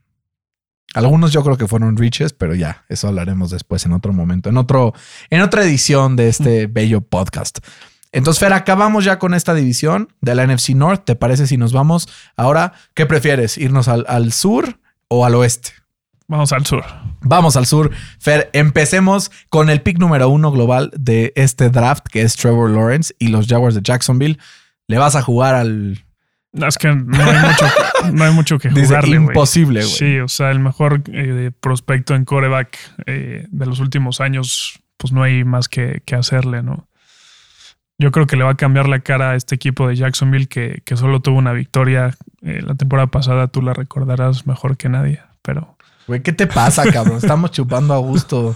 [0.95, 4.57] Algunos yo creo que fueron reaches, pero ya, eso hablaremos después en otro momento, en
[4.57, 4.93] otro,
[5.29, 7.59] en otra edición de este bello podcast.
[8.11, 11.03] Entonces, Fer, acabamos ya con esta división de la NFC North.
[11.05, 12.07] ¿Te parece si nos vamos
[12.37, 12.71] ahora?
[12.93, 13.57] ¿Qué prefieres?
[13.57, 15.71] ¿Irnos al, al sur o al oeste?
[16.27, 16.83] Vamos al sur.
[17.21, 17.91] Vamos al sur.
[18.19, 23.13] Fer, empecemos con el pick número uno global de este draft, que es Trevor Lawrence
[23.19, 24.39] y los Jaguars de Jacksonville.
[24.87, 26.03] Le vas a jugar al.
[26.53, 27.65] Es que no hay mucho,
[28.13, 29.27] no hay mucho que Dice, jugarle, güey.
[29.27, 29.91] imposible, güey.
[29.91, 35.11] Sí, o sea, el mejor eh, prospecto en coreback eh, de los últimos años, pues
[35.11, 36.87] no hay más que, que hacerle, ¿no?
[37.97, 40.81] Yo creo que le va a cambiar la cara a este equipo de Jacksonville que,
[40.85, 43.47] que solo tuvo una victoria eh, la temporada pasada.
[43.47, 45.74] Tú la recordarás mejor que nadie, pero,
[46.07, 47.17] Güey, ¿qué te pasa, cabrón?
[47.17, 48.55] Estamos chupando a gusto.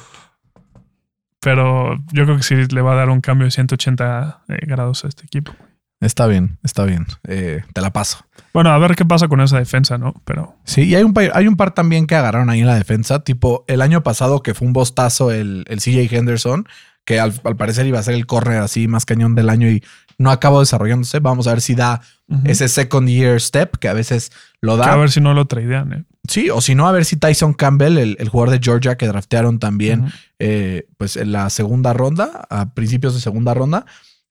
[1.39, 5.05] pero yo creo que sí le va a dar un cambio de 180 eh, grados
[5.05, 5.53] a este equipo.
[6.01, 7.07] Está bien, está bien.
[7.27, 8.19] Eh, te la paso.
[8.53, 10.13] Bueno, a ver qué pasa con esa defensa, ¿no?
[10.23, 12.75] Pero Sí, y hay un, par, hay un par también que agarraron ahí en la
[12.75, 16.67] defensa, tipo el año pasado que fue un bostazo el, el CJ Henderson,
[17.05, 19.83] que al, al parecer iba a ser el corner así más cañón del año y
[20.17, 21.19] no acabó desarrollándose.
[21.19, 22.01] Vamos a ver si da
[22.45, 24.31] ese second year step, que a veces
[24.61, 24.93] lo Que da.
[24.93, 26.03] a ver si no lo tradean, ¿eh?
[26.27, 29.07] Sí, o si no, a ver si Tyson Campbell, el, el jugador de Georgia que
[29.07, 33.85] draftearon también, eh, pues en la segunda ronda, a principios de segunda ronda,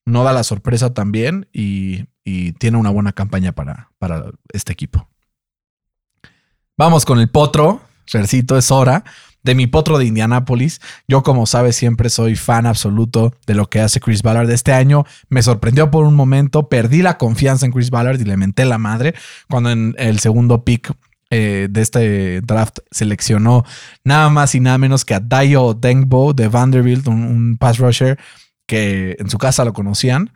[0.04, 5.08] no da la sorpresa también y, y tiene una buena campaña para, para este equipo.
[6.76, 9.04] Vamos con el potro, Fercito, es hora
[9.42, 10.80] de mi potro de Indianápolis.
[11.06, 14.50] Yo, como sabes, siempre soy fan absoluto de lo que hace Chris Ballard.
[14.50, 18.36] Este año me sorprendió por un momento, perdí la confianza en Chris Ballard y le
[18.36, 19.14] menté la madre
[19.48, 20.92] cuando en el segundo pick
[21.30, 23.64] eh, de este draft seleccionó
[24.04, 28.18] nada más y nada menos que a Dayo Dengbo de Vanderbilt, un, un pass rusher
[28.66, 30.32] que en su casa lo conocían.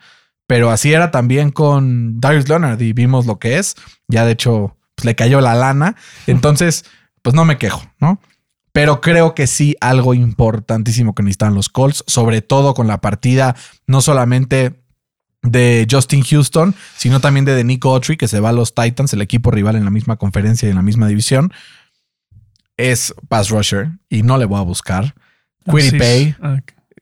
[0.46, 3.74] Pero así era también con Darius Leonard y vimos lo que es.
[4.08, 5.96] Ya de hecho pues, le cayó la lana.
[6.26, 6.84] Entonces,
[7.22, 8.20] pues no me quejo, ¿no?
[8.72, 13.54] Pero creo que sí algo importantísimo que necesitan los Colts, sobre todo con la partida
[13.86, 14.81] no solamente
[15.42, 19.12] de Justin Houston, sino también de, de Nico Autry, que se va a los Titans,
[19.12, 21.52] el equipo rival en la misma conferencia y en la misma división.
[22.76, 25.14] Es pass rusher y no le voy a buscar.
[25.64, 26.02] Quiddy Así es.
[26.02, 26.60] Pay, Ah,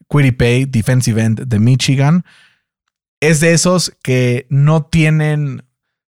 [0.09, 2.25] Quiddy Pay, defensive end de Michigan,
[3.21, 5.65] es de esos que no tienen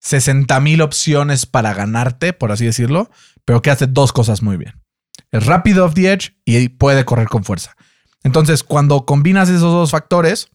[0.02, 3.10] 60 mil opciones para ganarte, por así decirlo,
[3.46, 4.74] pero que hace dos cosas muy bien.
[5.32, 7.76] Es rápido off the edge y puede correr con fuerza.
[8.24, 10.50] Entonces, cuando combinas esos dos factores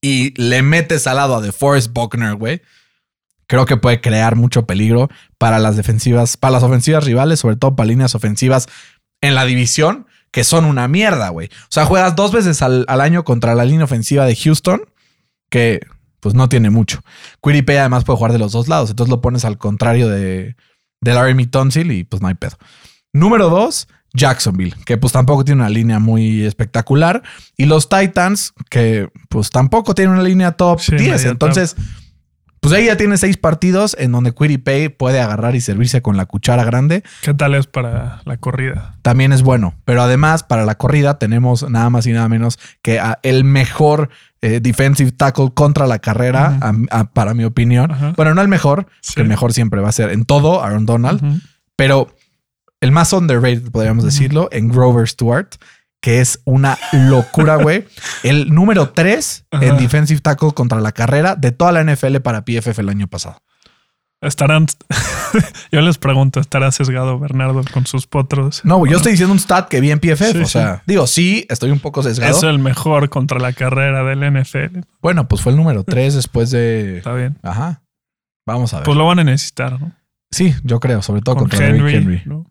[0.00, 2.62] y le metes al lado a DeForest Buckner, güey,
[3.46, 7.74] creo que puede crear mucho peligro para las defensivas, para las ofensivas rivales, sobre todo
[7.74, 8.68] para líneas ofensivas
[9.20, 11.48] en la división, que son una mierda, güey.
[11.48, 14.82] O sea, juegas dos veces al, año contra la línea ofensiva de Houston,
[15.50, 15.80] que
[16.20, 17.02] pues no tiene mucho.
[17.42, 20.54] Quiripay además puede jugar de los dos lados, entonces lo pones al contrario de,
[21.00, 22.56] de Larry Tonsil y pues no hay pedo.
[23.12, 27.22] Número dos, Jacksonville, que pues tampoco tiene una línea muy espectacular.
[27.56, 31.16] Y los Titans, que pues tampoco tienen una línea top Sí, 10.
[31.18, 31.76] media Entonces,
[32.60, 36.26] pues ahí ya tiene seis partidos en donde Pay puede agarrar y servirse con la
[36.26, 37.02] cuchara grande.
[37.22, 38.96] ¿Qué tal es para la corrida?
[39.00, 39.74] También es bueno.
[39.86, 44.10] Pero además, para la corrida tenemos nada más y nada menos que a el mejor
[44.42, 47.92] eh, defensive tackle contra la carrera, a- a- para mi opinión.
[48.16, 49.14] Bueno, no el mejor, Sí.
[49.14, 51.40] que el mejor siempre va a ser en todo Aaron Donald.
[51.76, 52.14] Pero
[52.80, 55.48] el más underrated, podríamos decirlo, en Grover Stewart,
[56.00, 57.86] que es una locura, güey.
[58.22, 59.80] el número 3 en Ajá.
[59.80, 63.42] defensive tackle contra la carrera de toda la NFL para PFF el año pasado.
[64.22, 64.66] Estarán.
[65.72, 68.62] Yo les pregunto, ¿estará sesgado Bernardo con sus potros?
[68.64, 70.32] No, yo estoy diciendo un stat que vi en PFF.
[70.32, 70.50] Sí, o sí.
[70.50, 72.36] sea, digo, sí, estoy un poco sesgado.
[72.36, 74.80] Es el mejor contra la carrera del NFL.
[75.00, 76.98] Bueno, pues fue el número 3 después de.
[76.98, 77.38] Está bien.
[77.42, 77.82] Ajá.
[78.44, 78.84] Vamos a ver.
[78.84, 79.92] Pues lo van a necesitar, ¿no?
[80.30, 82.22] sí, yo creo, sobre todo Con contra Henry, Henry.
[82.26, 82.49] ¿no?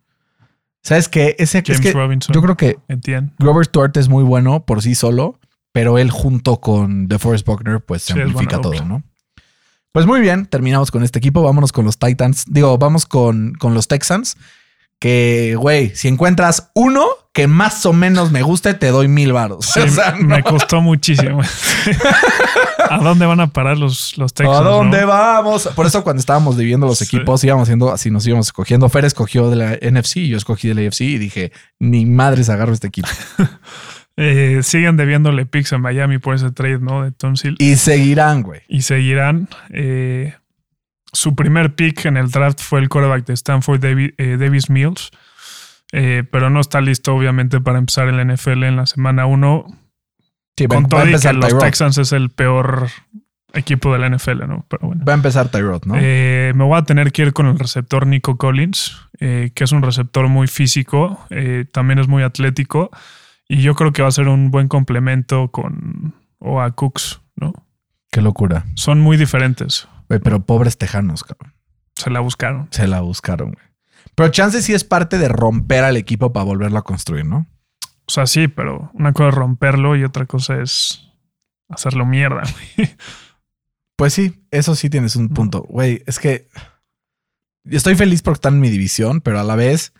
[0.83, 1.35] ¿Sabes qué?
[1.39, 2.33] Ese, es James que Robinson.
[2.33, 3.31] yo creo que Etienne.
[3.39, 5.39] Grover Stewart es muy bueno por sí solo,
[5.71, 8.83] pero él junto con DeForest Buckner, pues se Sí, es amplifica todo.
[8.85, 9.03] ¿no?
[9.91, 11.41] Pues muy bien, terminamos con este equipo.
[11.41, 12.45] Vámonos con los Titans.
[12.47, 14.37] Digo, vamos con, con los Texans.
[14.99, 19.65] Que, güey, si encuentras uno que más o menos me guste, te doy mil varos.
[19.65, 20.27] Sí, o sea, no.
[20.35, 21.41] Me costó muchísimo.
[22.89, 24.59] ¿A dónde van a parar los, los Texans?
[24.59, 25.07] ¿A dónde no?
[25.07, 25.67] vamos?
[25.75, 27.05] Por eso cuando estábamos dividiendo los Sí.
[27.05, 28.89] equipos, íbamos haciendo así, nos íbamos escogiendo.
[28.89, 32.49] Fer escogió de la NFC y yo escogí de la AFC y dije, ni madres
[32.49, 33.07] agarro este equipo.
[34.21, 37.03] Eh, siguen debiéndole picks a Miami por ese trade, ¿no?
[37.05, 37.55] De Tonsil.
[37.57, 38.63] Y seguirán, güey.
[38.67, 39.47] Y seguirán.
[39.69, 40.33] Eh,
[41.11, 45.11] su primer pick en el draft fue el quarterback de Stanford, eh, Davis Mills.
[45.91, 49.65] Eh, pero no está listo, obviamente, para empezar el NFL en la semana 1.
[50.55, 51.57] Sí, Con todo y que los.
[51.57, 52.89] Texans es el peor
[53.53, 54.65] equipo de la NFL, ¿no?
[54.69, 55.03] Pero bueno.
[55.05, 55.95] Va a empezar Tyrod, ¿no?
[55.97, 59.81] Eh, me voy a tener que ir con el receptor Nico Collins, que es un
[59.81, 61.25] receptor muy físico,
[61.71, 62.91] también es muy atlético
[63.49, 67.53] y yo creo que va a ser un buen complemento con o a Cooks, ¿no?
[68.11, 68.65] Qué locura.
[68.75, 69.87] Son muy diferentes.
[70.09, 71.53] Güey, pero pobres tejanos, cabrón.
[71.95, 72.67] Se la buscaron.
[72.71, 73.65] Se la buscaron, güey.
[74.15, 77.47] Pero chance sí es parte de romper al equipo para volverlo a construir, ¿no?
[78.05, 81.07] O sea, sí, pero una cosa es romperlo y otra cosa es
[81.69, 82.41] hacerlo mierda.
[82.75, 82.89] güey.
[83.95, 85.61] Pues sí, eso sí tienes un punto.
[85.61, 86.47] Güey, es que
[87.65, 89.93] estoy feliz porque están en mi división, pero a la vez,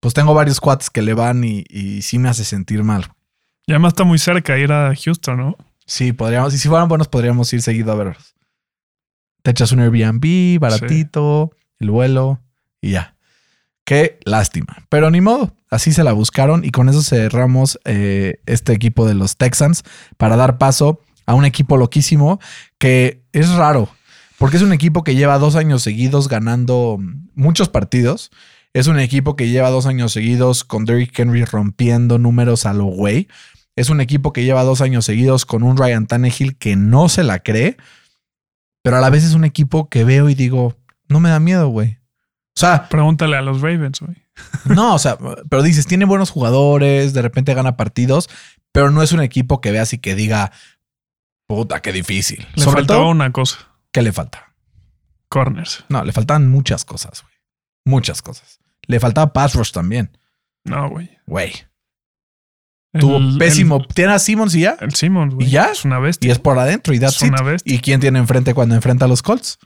[0.00, 3.06] pues tengo varios cuates que le van y, y sí me hace sentir mal.
[3.66, 5.56] Y además está muy cerca ir a Houston, ¿no?
[5.86, 8.34] Sí, podríamos, y si fueran buenos, podríamos ir seguido a verlos.
[9.42, 12.40] Te echas un Airbnb, baratito, el vuelo
[12.80, 13.14] y ya.
[13.84, 14.76] Qué lástima.
[14.90, 19.14] Pero ni modo, así se la buscaron y con eso cerramos eh, este equipo de
[19.14, 19.82] los Texans
[20.16, 22.40] para dar paso a un equipo loquísimo
[22.78, 23.88] que es raro,
[24.38, 26.98] porque es un equipo que lleva dos años seguidos ganando
[27.34, 28.30] muchos partidos.
[28.74, 32.84] Es un equipo que lleva dos años seguidos con Derrick Henry rompiendo números a lo
[32.84, 33.28] güey.
[33.74, 37.22] Es un equipo que lleva dos años seguidos con un Ryan Tannehill que no se
[37.22, 37.76] la cree,
[38.82, 40.76] pero a la vez es un equipo que veo y digo,
[41.08, 41.98] no me da miedo, güey.
[42.56, 44.16] O sea, Pregúntale a los Ravens, güey.
[44.66, 45.16] no, o sea,
[45.48, 48.28] pero dices, tiene buenos jugadores, de repente gana partidos,
[48.72, 50.52] pero no es un equipo que veas y que diga,
[51.46, 52.46] puta, qué difícil.
[52.54, 53.58] Le Sobre faltaba todo, una cosa.
[53.92, 54.54] ¿qué le falta?
[55.28, 55.84] Corners.
[55.88, 57.34] No, le faltaban muchas cosas, güey.
[57.84, 58.60] Muchas cosas.
[58.86, 60.16] Le faltaba pass rush también,
[60.64, 61.10] No, güey.
[61.26, 61.52] güey.
[62.92, 63.76] Tuvo El- pésimo.
[63.78, 64.76] El, Tiene a Simmons y ya.
[64.80, 65.46] el Simmons, güey.
[65.46, 65.66] ¿Y ya?
[65.66, 66.32] Es una Y bestia.
[66.32, 67.74] es por adentro y that's Es una bestia.
[67.74, 69.58] ¿Y quién tiene enfrente cuando enfrenta a los Colts?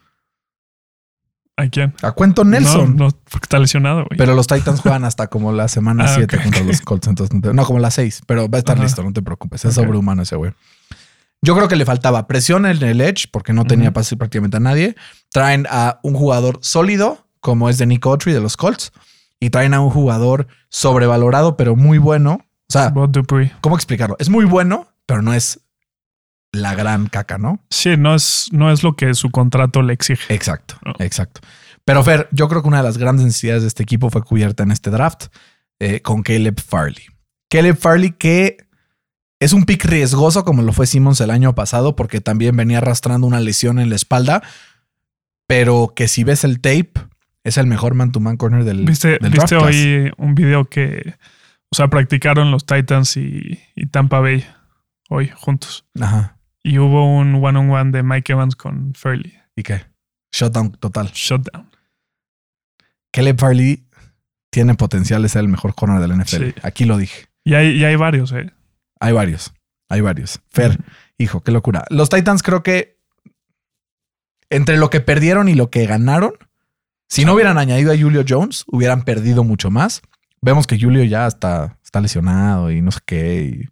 [1.56, 1.94] ¿A quién?
[2.02, 2.96] A Cuento Nelson.
[2.96, 4.16] No, no, porque está lesionado, güey.
[4.16, 7.06] Pero los Titans juegan hasta como la semana Ah, 7 ok, contra los Colts.
[7.08, 8.84] Entonces, no te- no, como la 6, pero va a estar Ajá.
[8.84, 9.64] listo, no te preocupes.
[9.64, 10.52] Es sobrehumano ese güey.
[11.42, 13.94] Yo creo que le faltaba presión en el edge porque no tenía Ujú.
[13.94, 14.94] pase prácticamente a nadie.
[15.30, 18.92] Traen a un jugador sólido, como es de Nick Autry de los Colts,
[19.38, 22.46] y traen a un jugador sobrevalorado, pero muy bueno.
[22.76, 23.52] O sea, Bud Dupree.
[23.60, 24.16] ¿cómo explicarlo?
[24.18, 25.60] Es muy bueno, pero no es
[26.52, 27.60] la gran caca, ¿no?
[27.70, 30.32] Sí, no es, no es lo que su contrato le exige.
[30.34, 30.94] Exacto, No.
[30.98, 31.40] exacto.
[31.84, 34.62] Pero Fer, yo creo que una de las grandes necesidades de este equipo fue cubierta
[34.62, 35.26] en este draft
[35.80, 37.04] eh, con Caleb Farley.
[37.50, 38.56] Caleb Farley que
[39.40, 43.26] es un pick riesgoso como lo fue Simmons el año pasado porque también venía arrastrando
[43.26, 44.42] una lesión en la espalda,
[45.48, 46.92] pero que si ves el tape
[47.42, 51.16] es el mejor man-to-man corner del, ¿Viste, del ¿viste draft hoy un video que,
[51.72, 54.44] o sea, practicaron los Titans y, y Tampa Bay
[55.08, 55.86] hoy juntos?
[55.98, 56.36] Ajá.
[56.62, 59.32] Y hubo un one-on-one de Mike Evans con Fairley.
[59.56, 59.86] ¿Y qué?
[60.32, 61.10] Shutdown total.
[61.14, 61.70] Shutdown.
[63.10, 63.86] Caleb Farley
[64.50, 66.44] tiene potencial de ser el mejor corner de la NFL.
[66.44, 66.54] Sí.
[66.62, 67.26] Aquí lo dije.
[67.42, 68.50] Y hay, y hay varios, ¿eh?
[69.00, 69.54] Hay varios.
[69.88, 70.40] Hay varios.
[70.50, 70.78] Fer,
[71.16, 71.84] hijo, qué locura.
[71.88, 72.98] Los Titans creo que
[74.50, 76.34] entre lo que perdieron y lo que ganaron,
[77.08, 80.02] si no hubieran añadido a Julio Jones, hubieran perdido mucho más.
[80.42, 83.42] Vemos que Julio ya está, está lesionado y no sé qué.
[83.44, 83.68] y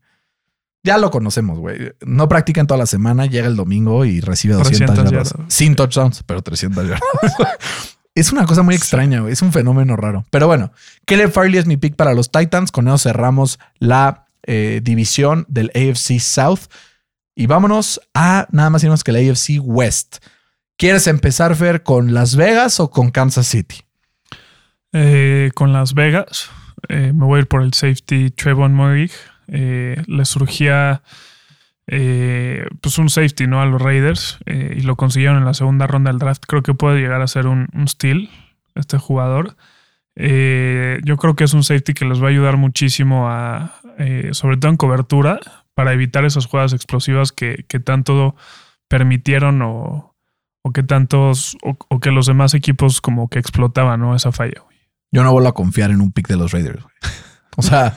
[0.83, 1.93] ya lo conocemos, güey.
[2.01, 5.33] No practica en toda la semana, llega el domingo y recibe 200 300 yardas.
[5.33, 5.55] yardas.
[5.55, 7.01] Sin touchdowns, pero 300 yardas.
[8.15, 9.33] es una cosa muy extraña, güey.
[9.33, 10.25] Es un fenómeno raro.
[10.31, 10.73] Pero bueno,
[11.05, 12.73] Caleb Farley es mi pick para los Titans.
[12.73, 16.71] Con eso cerramos la eh, división del AFC South.
[17.35, 20.19] Y vámonos a nada más y menos que la AFC West.
[20.79, 23.85] ¿Quieres empezar, Fer, con Las Vegas o con Kansas City?
[24.93, 26.51] Eh, con Las Vegas,
[26.89, 29.13] eh, me voy a ir por el safety Trevon Morig.
[29.53, 31.03] Eh, le surgía
[31.89, 33.61] eh, pues un safety ¿no?
[33.61, 36.45] a los Raiders eh, y lo consiguieron en la segunda ronda del draft.
[36.47, 38.31] Creo que puede llegar a ser un, steal
[38.75, 39.57] este jugador.
[40.17, 43.75] Yo creo que es un safety que les va a ayudar muchísimo a,
[44.33, 45.41] sobre todo en cobertura,
[45.75, 48.37] para evitar esas jugadas explosivas que, que tanto
[48.87, 50.15] permitieron o,
[50.63, 54.15] o que tantos o, o que los demás equipos como que explotaban ¿no?
[54.15, 54.63] esa falla.
[55.13, 56.83] Yo no vuelvo a confiar en un pick de los Raiders.
[56.83, 56.95] güey.
[57.57, 57.97] O sea,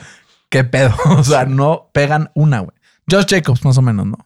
[0.49, 0.93] qué pedo.
[1.06, 2.76] O sea, no pegan una, güey.
[3.10, 4.17] Josh Jacobs, más o menos, ¿no?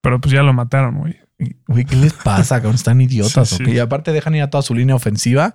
[0.00, 1.18] Pero pues ya lo mataron, güey.
[1.68, 2.56] Güey, ¿qué les pasa?
[2.56, 2.76] cabrón?
[2.76, 3.50] Están idiotas.
[3.50, 3.64] Sí.
[3.66, 5.54] Y aparte dejan ir a toda su línea ofensiva.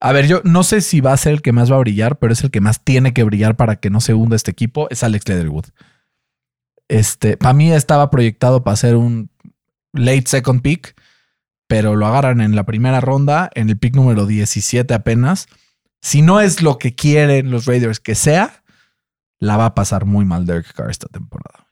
[0.00, 2.18] A ver, yo no sé si va a ser el que más va a brillar,
[2.18, 4.86] pero es el que más tiene que brillar para que no se hunda este equipo.
[4.90, 5.66] Es Alex Leatherwood.
[6.88, 9.30] Este, para mí estaba proyectado para ser un
[9.92, 10.94] late second pick,
[11.68, 15.46] pero lo agarran en la primera ronda, en el pick número 17 apenas.
[16.00, 18.64] Si no es lo que quieren los Raiders que sea,
[19.38, 21.66] la va a pasar muy mal Derek Carr esta temporada.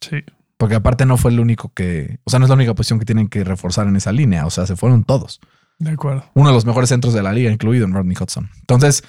[0.00, 0.18] Sí.
[0.56, 3.04] Porque aparte no fue el único que, o sea, no es la única posición que
[3.04, 4.46] tienen que reforzar en esa línea.
[4.46, 5.40] O sea, se fueron todos.
[5.80, 6.24] De acuerdo.
[6.34, 8.48] Uno de los mejores centros de la liga, incluido en Rodney Hudson.
[8.60, 9.02] Entonces,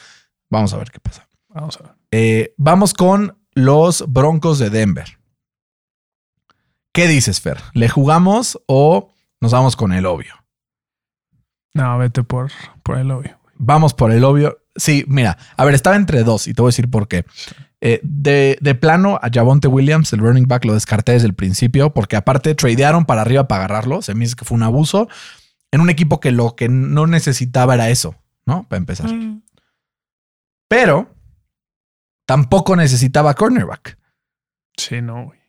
[0.50, 1.28] vamos a ver qué pasa.
[1.50, 1.92] Vamos a ver.
[2.10, 5.20] Eh, vamos con los Broncos de Denver.
[6.92, 7.58] ¿Qué dices, Fer?
[7.74, 9.12] ¿Le jugamos o
[9.43, 10.34] nos vamos con el obvio?
[11.75, 12.49] No, vete por,
[12.82, 13.38] por el obvio.
[13.56, 14.58] Vamos por el obvio.
[14.75, 17.25] Sí, mira, a ver, estaba entre dos y te voy a decir por qué.
[17.82, 21.93] Eh, de, de plano, a Javonte Williams, el running back, lo descarté desde el principio
[21.93, 24.01] porque aparte tradearon para arriba para agarrarlo.
[24.01, 25.10] Se me dice que fue un abuso
[25.71, 28.63] en un equipo que lo que no necesitaba era eso, ¿no?
[28.69, 29.12] Para empezar.
[29.12, 29.41] Mm,
[30.69, 31.13] Pero
[32.25, 33.97] tampoco necesitaba cornerback.
[34.77, 35.42] Sí, no, güey.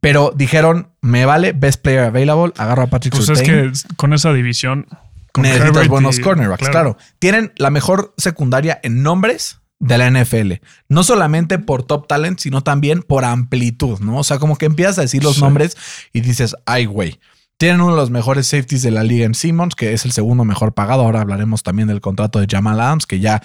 [0.00, 4.32] Pero dijeron, me vale, best player available, agarro a Patrick Pues es que con esa
[4.32, 4.86] división.
[5.32, 6.96] Con necesitas Herbert buenos y- cornerbacks, claro.
[7.18, 10.54] Tienen la mejor secundaria en nombres de la NFL.
[10.88, 14.18] No solamente por top talent, sino también por amplitud, ¿no?
[14.18, 15.40] O sea, como que empiezas a decir los Sí.
[15.40, 15.76] nombres
[16.12, 17.20] y dices, ay, güey.
[17.58, 20.44] Tienen uno de los mejores safeties de la liga en Simmons, que es el segundo
[20.44, 21.02] mejor pagado.
[21.02, 23.42] Ahora hablaremos también del contrato de Jamal Adams, que ya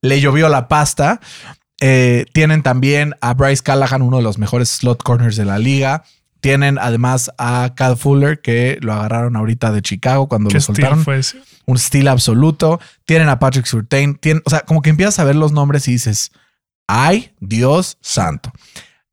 [0.00, 1.20] le llovió la pasta.
[1.80, 6.04] Eh, tienen también a Bryce Callahan, uno de los mejores slot corners de la liga.
[6.40, 11.04] Tienen además a Cal Fuller, que lo agarraron ahorita de Chicago cuando ¿Qué lo soltaron.
[11.04, 11.40] fue ese?
[11.66, 12.80] Un estilo absoluto.
[13.04, 14.14] Tienen a Patrick Surtain.
[14.14, 16.30] Tienen, o sea, como que empiezas a ver los nombres y dices,
[16.86, 18.52] ay, Dios santo.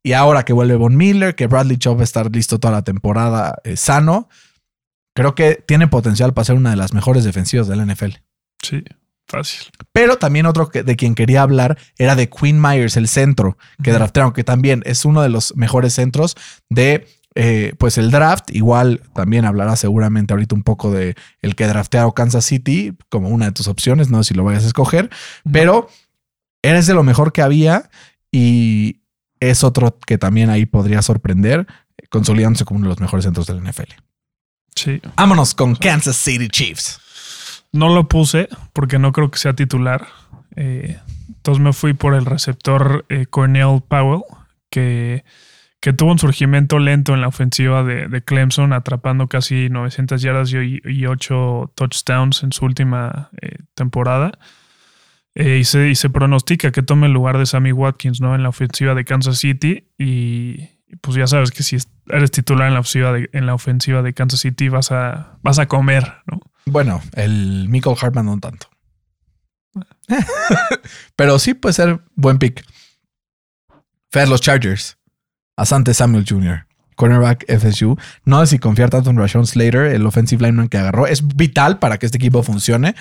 [0.02, 2.82] Y ahora que vuelve Von Miller, que Bradley Chubb va a estar listo toda la
[2.82, 4.28] temporada eh, sano,
[5.14, 8.12] creo que tiene potencial para ser una de las mejores defensivas de la NFL.
[8.62, 8.84] Sí,
[9.26, 9.66] fácil.
[9.92, 13.92] Pero también otro que, de quien quería hablar era de Quinn Myers, el centro que
[13.92, 16.36] draftearon, que también es uno de los mejores centros
[16.68, 18.50] de eh, pues el draft.
[18.54, 23.46] Igual también hablará seguramente ahorita un poco de el que draftearon Kansas City como una
[23.46, 25.10] de tus opciones, no sé si lo vayas a escoger,
[25.52, 25.88] pero
[26.62, 27.90] eres de lo mejor que había
[28.32, 29.02] y
[29.40, 31.66] es otro que también ahí podría sorprender,
[32.08, 33.92] consolidándose como uno de los mejores centros de la NFL.
[34.74, 35.00] Sí.
[35.16, 37.00] Vámonos con Kansas City Chiefs.
[37.72, 40.06] No lo puse porque no creo que sea titular.
[40.56, 40.98] Eh,
[41.28, 44.22] entonces me fui por el receptor eh, Cornell Powell,
[44.70, 45.24] que,
[45.80, 50.80] que tuvo un surgimiento lento en la ofensiva de, Clemson, atrapando casi 900 yardas y,
[50.84, 54.32] y 8 touchdowns en su última eh, temporada.
[55.34, 58.34] Eh, y, se, y se pronostica que tome el lugar de Sammy Watkins ¿no?
[58.34, 59.88] en la ofensiva de Kansas City.
[59.98, 61.76] Y y pues ya sabes que si
[62.08, 65.58] eres titular en la ofensiva de, en la ofensiva de Kansas City vas a, vas
[65.58, 66.40] a comer, ¿no?
[66.66, 68.68] Bueno, el Michael Hartman no tanto.
[71.16, 72.64] Pero sí puede ser buen pick.
[74.10, 74.98] Fer, los Chargers.
[75.56, 77.96] Asante Samuel Jr., cornerback FSU.
[78.24, 81.06] No sé si confiar tanto en Rashawn Slater, el offensive lineman que agarró.
[81.06, 82.94] Es vital para que este equipo funcione.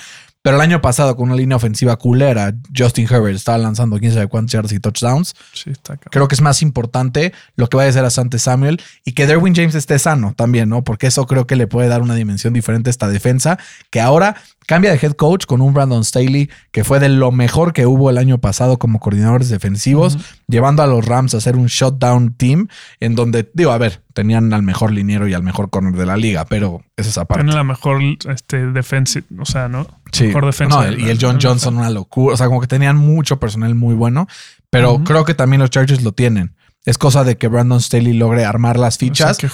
[0.45, 4.27] Pero el año pasado, con una línea ofensiva culera, Justin Herbert estaba lanzando 15 de
[4.27, 5.33] cuántos yardas y touchdowns.
[5.53, 5.97] Sí, está.
[5.97, 9.25] Creo que es más importante lo que vaya a hacer a Sante Samuel y que
[9.25, 10.83] Derwin James esté sano también, ¿no?
[10.83, 13.57] Porque eso creo que le puede dar una dimensión diferente a esta defensa,
[13.89, 14.35] que ahora
[14.67, 18.09] cambia de head coach con un Brandon Staley que fue de lo mejor que hubo
[18.09, 20.17] el año pasado como coordinadores defensivos,
[20.47, 22.67] llevando a los Rams a hacer un shutdown team
[22.99, 26.17] en donde, digo, a ver, tenían al mejor liniero y al mejor corner de la
[26.17, 27.43] liga, pero es aparte.
[27.43, 29.87] Tiene la mejor este, defensa, o sea, ¿no?
[30.17, 30.27] Sí.
[30.27, 32.33] Defensa No, y el John Johnson, una locura.
[32.33, 34.27] O sea, como que tenían mucho personal muy bueno,
[34.69, 36.55] pero creo que también los Chargers lo tienen.
[36.85, 39.49] Es cosa de que Brandon Staley logre armar las O sea, fichas que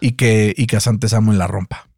[0.00, 1.88] y que, y que Asante Samuel la rompa.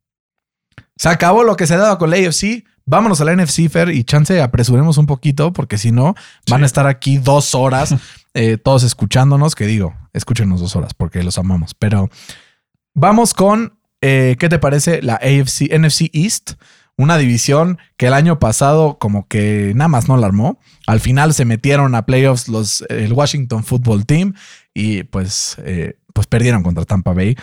[0.97, 2.64] Se acabó lo que se daba con la AFC.
[2.89, 6.14] Vámonos a la NFC, Fer, y chance apresuremos un poquito, porque si no,
[6.49, 6.62] van Sí.
[6.62, 7.97] a estar aquí dos horas
[8.35, 11.75] eh, todos escuchándonos, que digo, escúchenos dos horas porque los amamos.
[11.75, 12.09] Pero
[12.95, 16.53] vamos con, eh, ¿qué te parece la AFC, NFC East?
[16.99, 20.59] Una división que el año pasado como que nada más no la armó.
[20.86, 24.34] Al final se metieron a playoffs los, el Washington Football Team
[24.72, 27.36] y pues, eh, pues perdieron contra Tampa Bay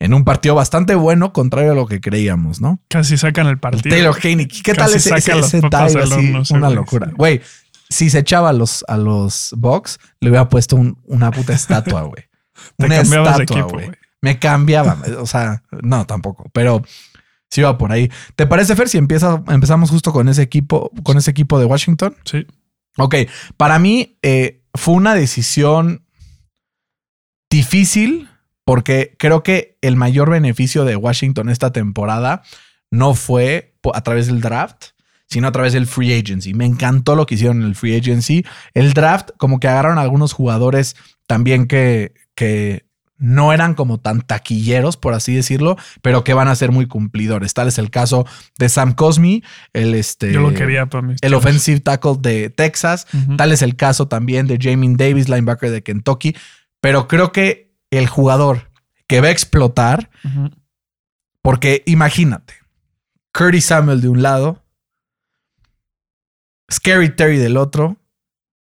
[0.00, 2.80] en un partido bastante bueno, contrario a lo que creíamos, ¿no?
[2.88, 3.94] Casi sacan el partido.
[3.94, 4.46] Taylor Haney.
[4.46, 6.54] ¿Qué tal ese, ese, dive así?
[6.54, 7.10] una locura.
[7.14, 7.40] Güey,
[7.88, 12.02] si se echaba a los, a los Bucks, le hubiera puesto un- una puta estatua,
[12.02, 12.24] güey.
[12.78, 13.90] Una estatua, güey.
[14.20, 14.96] Me cambiaba.
[15.18, 16.48] O sea, no, tampoco.
[16.52, 16.82] Pero
[17.54, 18.10] sí va por ahí.
[18.34, 22.16] ¿Te parece, Fer, si empieza, empezamos justo con ese equipo, con ese equipo de Washington?
[22.24, 22.44] Sí.
[22.96, 23.14] Ok,
[23.56, 26.04] para mí eh, fue una decisión
[27.48, 28.28] difícil
[28.64, 32.42] porque creo que el mayor beneficio de Washington esta temporada
[32.90, 34.86] no fue a través del draft,
[35.28, 36.54] sino a través del free agency.
[36.54, 38.44] Me encantó lo que hicieron en el free agency.
[38.72, 40.96] El draft, como que agarraron algunos jugadores
[41.28, 42.83] también que, que
[43.18, 47.54] no eran como tan taquilleros, por así decirlo, pero que van a ser muy cumplidores.
[47.54, 48.26] Tal es el caso
[48.58, 49.42] de Sam Cosmi,
[49.72, 50.32] el este.
[50.32, 53.06] Yo lo quería para mis El offensive tackle de Texas.
[53.36, 56.36] Tal es el caso también de Jamin Davis, linebacker de Kentucky.
[56.80, 58.70] Pero creo que el jugador
[59.06, 60.10] que va a explotar,
[61.40, 62.54] porque imagínate,
[63.32, 64.64] Curtis Samuel de un lado,
[66.72, 67.96] Scary Terry del otro,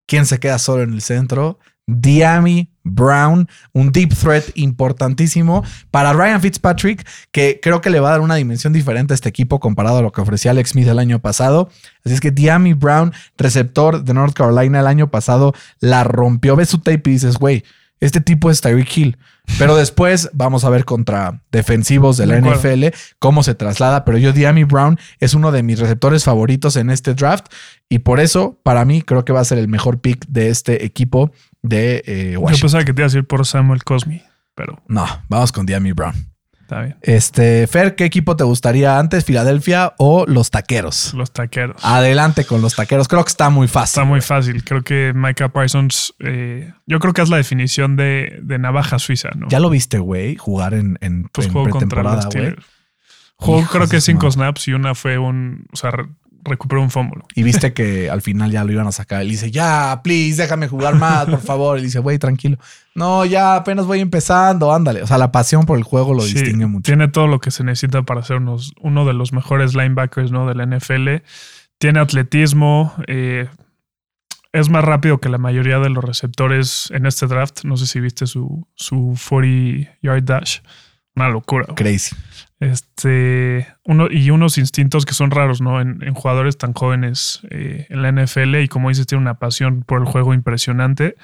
[0.07, 1.59] ¿quién se queda solo en el centro?
[1.87, 8.13] Diami Brown, un deep threat importantísimo para Ryan Fitzpatrick, que creo que le va a
[8.13, 10.99] dar una dimensión diferente a este equipo comparado a lo que ofrecía Alex Smith el
[10.99, 11.71] año pasado.
[12.05, 16.57] Así es que Diami Brown, receptor de North Carolina el año pasado, la rompió.
[16.57, 17.65] Ves su tape y dices, güey,
[18.01, 19.19] este tipo es Tyreek Hill.
[19.59, 22.43] Pero después vamos a ver contra defensivos de la De.
[22.43, 24.05] NFL cómo se traslada.
[24.05, 27.47] Pero yo, Diami Brown es uno de mis receptores favoritos en este draft.
[27.89, 30.85] Y por eso, para mí, creo que va a ser el mejor pick de este
[30.85, 31.33] equipo
[31.63, 32.61] de eh, Yo Washington.
[32.67, 34.23] pensaba que te iba a decir por Samuel Cosmi,
[34.55, 36.15] pero No, vamos con Diami Brown.
[36.69, 36.97] Está bien.
[37.01, 41.15] Este, Fer, ¿qué equipo te gustaría antes, Filadelfia o los taqueros?
[41.15, 41.83] Los taqueros.
[41.83, 43.09] Adelante con los taqueros.
[43.09, 44.01] Creo que está muy fácil.
[44.01, 44.63] Está muy fácil.
[44.63, 49.31] Creo que Micah Parsons, eh, yo creo que es la definición de, de navaja suiza,
[49.35, 49.49] ¿no?
[49.49, 52.29] Ya lo viste, güey, jugar en, en, pues en jugó contra los.
[53.37, 55.93] Jugó creo que cinco snaps y una fue un, o sea,
[56.49, 57.23] recuperó un fumble.
[57.35, 59.23] Y viste que al final ya lo iban a sacar.
[59.23, 61.79] Él dice, ya, please, déjame jugar más, por favor.
[61.79, 62.59] Y dice, güey, tranquilo.
[62.95, 65.03] No, ya apenas voy empezando, ándale.
[65.03, 66.83] O sea, la pasión por el juego lo Sí, distingue mucho.
[66.83, 70.47] Tiene todo lo que se necesita para ser unos- uno de los mejores linebackers ¿no?
[70.49, 71.23] de la NFL.
[71.79, 72.93] Tiene atletismo.
[73.07, 73.49] eh,
[74.53, 77.65] es más rápido que la mayoría de los receptores en este draft.
[77.65, 80.59] No sé si viste su, su 40 yard dash.
[81.15, 81.67] Una locura.
[81.75, 82.17] Crazy.
[82.61, 85.81] Este, uno, y unos instintos que son raros, ¿no?
[85.81, 90.01] En, jugadores tan jóvenes eh, en la NFL y como dices, tiene una pasión por
[90.01, 91.17] el juego impresionante.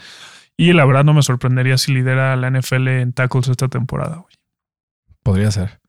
[0.57, 4.17] Y la verdad no me sorprendería si lidera la NFL en tackles esta temporada.
[4.17, 4.35] güey.
[5.25, 5.81] Podría ser.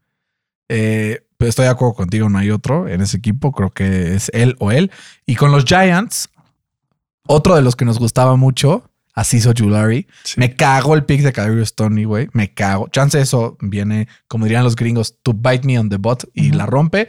[0.69, 3.51] Eh, estoy de acuerdo contigo, no hay otro en ese equipo.
[3.51, 4.91] Creo que es él o él.
[5.27, 6.29] Y con los Giants,
[7.27, 10.07] otro de los que nos gustaba mucho, Asiso Julari.
[10.23, 10.35] Sí.
[10.37, 12.27] Me cago el pick de Kadarius Tony, güey.
[12.33, 12.89] Me cago.
[12.89, 16.65] Chance eso viene, como dirían los gringos, to bite me on the butt y la
[16.65, 17.07] rompe.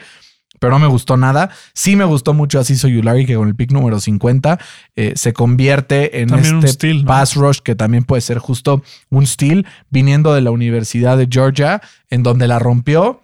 [0.58, 1.50] Pero no me gustó nada.
[1.74, 4.58] Sí me gustó mucho Asiso Yulari, que con el pick número 50
[4.94, 7.08] eh, se convierte en También este steal, ¿no?
[7.08, 11.82] pass rush que también puede ser justo un steal viniendo de la Universidad de Georgia,
[12.08, 13.22] en donde la rompió.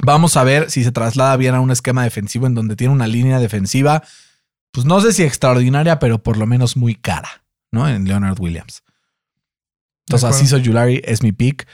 [0.00, 3.06] Vamos a ver si se traslada bien a un esquema defensivo en donde tiene una
[3.06, 4.02] línea defensiva,
[4.70, 7.41] pues no sé si extraordinaria, pero por lo menos muy cara,
[7.72, 7.88] ¿no?
[7.88, 8.84] En Leonard Williams.
[10.06, 11.66] Entonces, así soy Julari, es mi pick.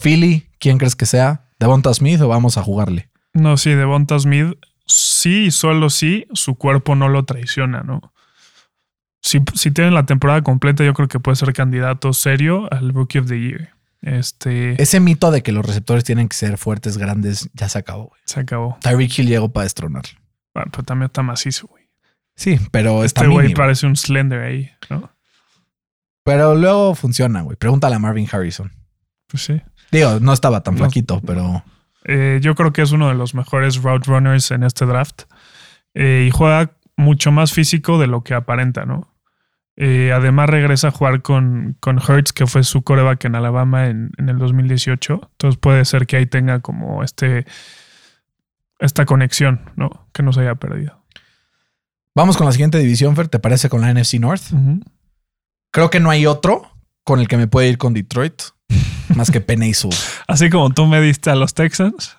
[0.00, 1.48] Philly, ¿quién crees que sea?
[1.58, 3.10] ¿Devonta Smith o vamos a jugarle?
[3.34, 8.12] No, sí, Devonta Smith, sí y solo sí, su cuerpo no lo traiciona, ¿no?
[9.20, 13.18] Si, si tienen la temporada completa, yo creo que puede ser candidato serio al Rookie
[13.18, 13.70] of the Year.
[14.02, 18.08] Este Ese mito de que los receptores tienen que ser fuertes, grandes, ya se acabó.
[18.08, 18.20] güey.
[18.24, 18.76] se acabó.
[18.80, 20.18] Tyreek Hill llegó para destronarlo.
[20.52, 21.88] Bueno, pero también está macizo, güey.
[22.34, 25.11] Sí, pero está Este güey parece un Slender ahí, ¿no?
[26.24, 27.56] Pero luego funciona, güey.
[27.56, 28.70] Pregúntale a Marvin Harrison.
[29.28, 29.60] Pues sí.
[29.90, 30.78] Digo, no estaba tan No.
[30.78, 31.64] flaquito, pero
[32.04, 35.22] Eh, yo creo que es uno de los mejores route runners en este draft.
[35.94, 39.08] Eh, y juega mucho más físico de lo que aparenta, ¿no?
[39.76, 44.10] Eh, además regresa a jugar con, con Hertz, que fue su coreback en Alabama en,
[44.18, 45.20] en el 2018.
[45.32, 47.46] Entonces puede ser que ahí tenga como este
[48.78, 50.08] esta conexión, ¿no?
[50.12, 51.04] Que no se haya perdido.
[52.14, 53.28] Vamos con la siguiente división, Fer.
[53.28, 54.42] ¿Te parece con la NFC North?
[55.72, 56.70] Creo que no hay otro
[57.04, 58.40] con el que me puede ir con Detroit
[59.14, 59.96] más que Penny Sewell.
[60.28, 62.16] Así como tú me diste a los Texans,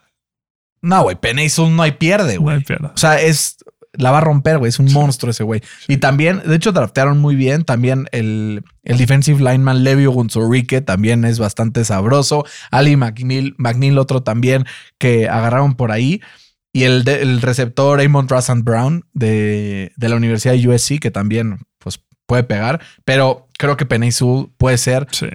[0.82, 2.58] No, güey, Penny Sewell no hay pierde, no güey.
[2.58, 2.92] hay pierda.
[2.94, 3.58] O sea, es
[3.94, 4.70] la va a romper, güey.
[4.70, 5.62] Es un monstruo ese güey.
[5.88, 7.64] Y también, de hecho, draftearon muy bien.
[7.64, 12.44] También el, el defensive lineman Levio Gunzorrique también es bastante sabroso.
[12.72, 14.66] Ali McNeil, McNeil, otro también
[14.98, 16.22] que agarraron por ahí.
[16.74, 21.60] Y el, el receptor Amon Russell Brown de, de la Universidad de USC, que también
[21.78, 22.82] pues, puede pegar.
[23.06, 25.28] Pero creo que Penny Sewell puede ser Sí.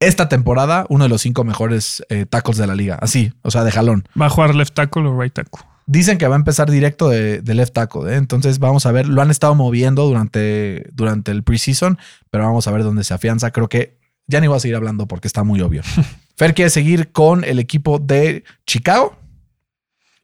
[0.00, 2.98] esta temporada uno de los cinco mejores eh, tackles de la liga.
[3.02, 4.08] Así, o sea, de jalón.
[4.20, 5.62] ¿Va a jugar left tackle o right tackle?
[5.86, 8.10] Dicen que va a empezar directo de, de left tackle.
[8.10, 8.16] ¿eh?
[8.16, 9.06] Entonces vamos a ver.
[9.06, 11.98] Lo han estado moviendo durante, durante el preseason,
[12.30, 13.50] pero vamos a ver dónde se afianza.
[13.50, 15.82] Creo que ya ni voy a seguir hablando porque está muy obvio.
[16.38, 19.16] Fer quiere seguir con el equipo de Chicago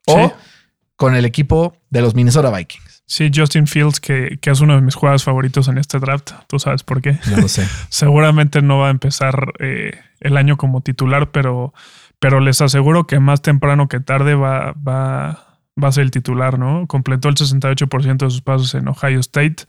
[0.06, 0.34] o Sí.
[0.96, 2.89] con el equipo de los Minnesota Vikings.
[3.11, 6.30] Sí, Justin Fields, que, que es uno de mis jugadores favoritos en este draft.
[6.46, 7.18] Tú sabes por qué.
[7.28, 7.66] Ya lo sé.
[7.88, 11.74] Seguramente no va a empezar eh, el año como titular, pero,
[12.20, 16.56] pero les aseguro que más temprano que tarde va, va, va a ser el titular,
[16.56, 16.86] ¿no?
[16.86, 19.64] Completó el 68% de sus pasos en Ohio State.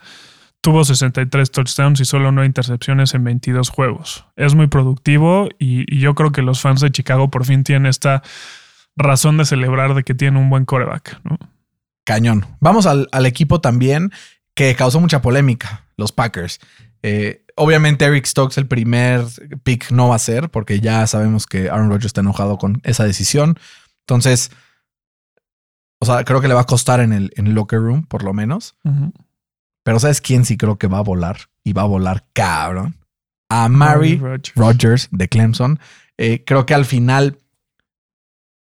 [0.61, 4.23] Tuvo 63 touchdowns y solo 9 intercepciones en 22 juegos.
[4.35, 7.87] Es muy productivo y, y yo creo que los fans de Chicago por fin tienen
[7.87, 8.21] esta
[8.95, 11.39] razón de celebrar de que tienen un buen coreback, ¿no?
[12.03, 12.45] Cañón.
[12.59, 14.11] Vamos al, al equipo también
[14.55, 16.59] que causó mucha polémica, los Packers.
[17.03, 19.25] Eh, obviamente Eric Stokes el primer
[19.63, 23.03] pick no va a ser porque ya sabemos que Aaron Rodgers está enojado con esa
[23.05, 23.57] decisión.
[24.01, 24.51] Entonces,
[25.99, 28.23] o sea, creo que le va a costar en el, en el locker room, por
[28.23, 28.75] lo menos.
[29.83, 31.49] Pero ¿sabes quién sí creo que va a volar?
[31.63, 32.97] Y va a volar cabrón.
[33.49, 34.55] A Mary Rodgers.
[34.55, 35.79] Rodgers de Clemson.
[36.17, 37.37] Eh, creo que al final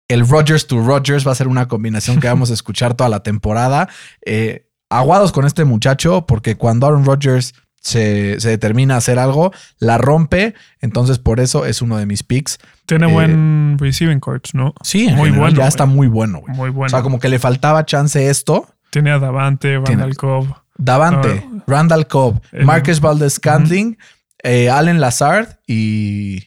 [0.09, 3.23] el Rodgers to Rodgers va a ser una combinación que vamos a escuchar toda la
[3.23, 3.89] temporada.
[4.25, 9.53] Eh, aguados con este muchacho porque cuando Aaron Rodgers se, se determina a hacer algo,
[9.79, 10.55] la rompe.
[10.81, 12.59] Entonces por eso es uno de mis picks.
[12.87, 14.75] Tiene Eh, buen receiving corps, ¿no?
[14.83, 16.41] Sí, en Muy general bueno, ya está muy bueno.
[16.41, 16.55] güey.
[16.57, 16.87] Muy bueno.
[16.87, 18.67] O sea, como que le faltaba chance esto.
[18.91, 20.55] Tiene a Davante, Randall Cobb.
[20.79, 21.63] Davante, Ah.
[21.67, 23.99] Randall Cobb, El- Marcus Valdez Scantling,
[24.43, 26.45] eh, Allen Lazard y,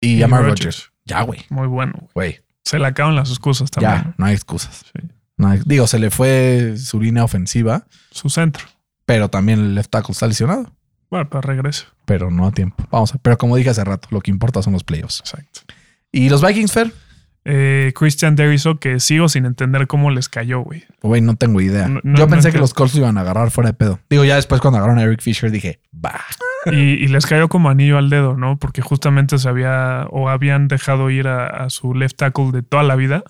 [0.00, 0.44] y, Y Amar.
[0.44, 0.90] Rodgers.
[1.04, 1.40] Ya, güey.
[1.48, 2.08] Muy bueno.
[2.14, 2.40] Güey.
[2.64, 3.92] Se le acaban las excusas también.
[3.94, 4.84] Ya, no hay excusas.
[4.92, 5.06] Sí.
[5.36, 8.64] No hay- digo, se le fue su línea ofensiva, Su centro.
[9.06, 10.72] pero también el left tackle está lesionado,
[11.10, 11.86] Bueno, para regreso.
[12.04, 12.84] pero no a tiempo.
[12.90, 15.20] Vamos a Pero como dije hace rato, lo que importa son los playoffs.
[15.20, 15.60] Exacto.
[16.12, 16.92] ¿Y los Vikings, Fer?
[17.46, 20.84] Eh, Christian Derriso, que sigo sin entender cómo les cayó, güey.
[21.00, 21.88] Güey, no tengo idea.
[21.88, 23.98] No- no- Yo no pensé que los Colts iban a agarrar fuera de pedo.
[24.10, 26.20] Digo, ya después cuando agarraron a Eric Fisher dije, va.
[26.72, 28.58] Y, y les cayó como anillo al dedo, ¿no?
[28.58, 32.82] Porque justamente se había o habían dejado ir a, a su left tackle de toda
[32.82, 33.22] la vida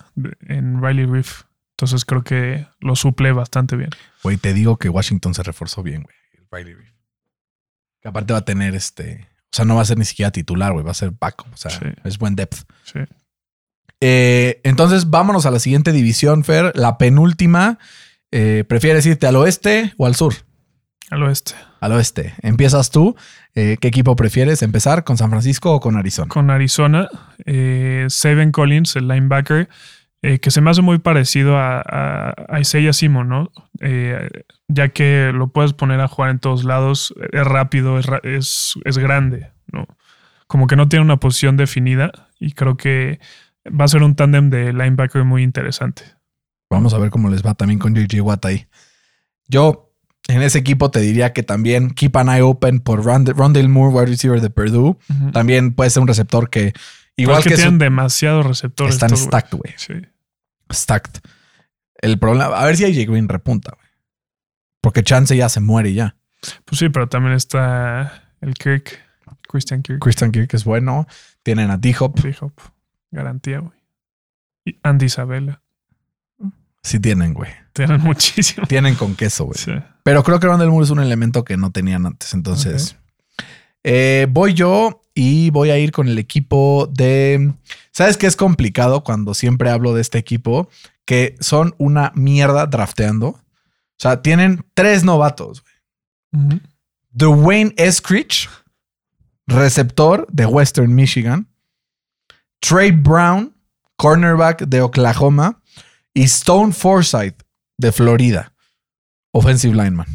[0.47, 1.43] en Riley Reef.
[1.77, 3.89] Entonces creo que lo suple bastante bien.
[4.23, 6.15] Güey, te digo que Washington se reforzó bien, güey.
[6.51, 6.91] Riley Reef.
[8.01, 9.27] Que aparte va a tener este.
[9.45, 10.83] O sea, no va a ser ni siquiera titular, güey.
[10.83, 11.53] Va a ser backup.
[11.53, 11.85] O sea, Sí.
[12.03, 12.63] es buen depth.
[12.83, 12.99] Sí.
[14.01, 16.71] Eh, entonces, vámonos a la siguiente división, Fer.
[16.75, 17.77] La penúltima.
[18.31, 20.33] Eh, ¿Prefieres irte al oeste o al sur?
[21.11, 21.55] Al oeste.
[21.81, 22.33] Al oeste.
[22.41, 23.17] Empiezas tú.
[23.53, 25.03] Eh, ¿Qué equipo prefieres empezar?
[25.03, 26.29] ¿Con San Francisco o con Arizona?
[26.29, 27.09] Con Arizona,
[27.45, 29.67] eh, Seven Collins, el linebacker,
[30.21, 33.51] eh, que se me hace muy parecido a, a, a Isaiah Simon, ¿no?
[33.81, 34.29] Eh,
[34.69, 38.97] ya que lo puedes poner a jugar en todos lados, es rápido, es, es, es
[38.97, 39.87] grande, ¿no?
[40.47, 43.19] Como que no tiene una posición definida y creo que
[43.67, 46.03] va a ser un tándem de linebacker muy interesante.
[46.69, 48.67] Vamos a ver cómo les va también con JJ Watt ahí.
[49.47, 49.90] Yo
[50.27, 53.93] en ese equipo te diría que también keep an eye open por Rond- Rondale Moore,
[53.93, 54.97] wide receiver de Purdue.
[55.33, 56.73] También puede ser un receptor que,
[57.15, 58.95] igual es que, que, tienen demasiados receptores.
[58.95, 59.73] están estos stacked, güey.
[59.77, 59.93] Sí.
[60.71, 61.21] Stacked.
[61.95, 63.87] El problema, a ver si AJ Green repunta, güey.
[64.81, 66.15] Porque Chance ya se muere ya.
[66.65, 68.99] Pues sí, pero también está el Kirk,
[69.47, 69.99] Christian Kirk.
[69.99, 71.07] Christian Kirk es bueno.
[71.43, 72.19] Tienen a D-Hop.
[72.21, 72.69] Dijo, "Pf,
[73.11, 73.77] garantía, güey.
[74.65, 75.61] Y Andy Isabella.
[76.83, 77.51] Sí tienen, güey.
[77.73, 78.65] Tienen muchísimo.
[78.67, 79.57] Tienen con queso, güey.
[79.57, 79.71] Sí.
[80.03, 82.33] Pero creo que Rondell Moore es un elemento que no tenían antes.
[82.33, 82.95] Entonces,
[83.83, 87.53] eh, voy yo y voy a ir con el equipo de.
[87.91, 90.69] ¿Sabes qué es complicado cuando siempre hablo de este equipo?
[91.05, 93.27] Que son una mierda drafteando.
[93.27, 93.39] O
[93.97, 95.63] sea, tienen tres novatos.
[96.31, 96.45] güey.
[96.45, 96.59] Ujú.
[97.13, 98.49] Dwayne Eskridge,
[99.47, 101.47] receptor de Western Michigan.
[102.59, 103.53] Trey Brown,
[103.97, 105.60] cornerback de Oklahoma.
[106.13, 107.37] Y Stone Forsythe
[107.77, 108.53] de Florida,
[109.33, 110.07] offensive lineman.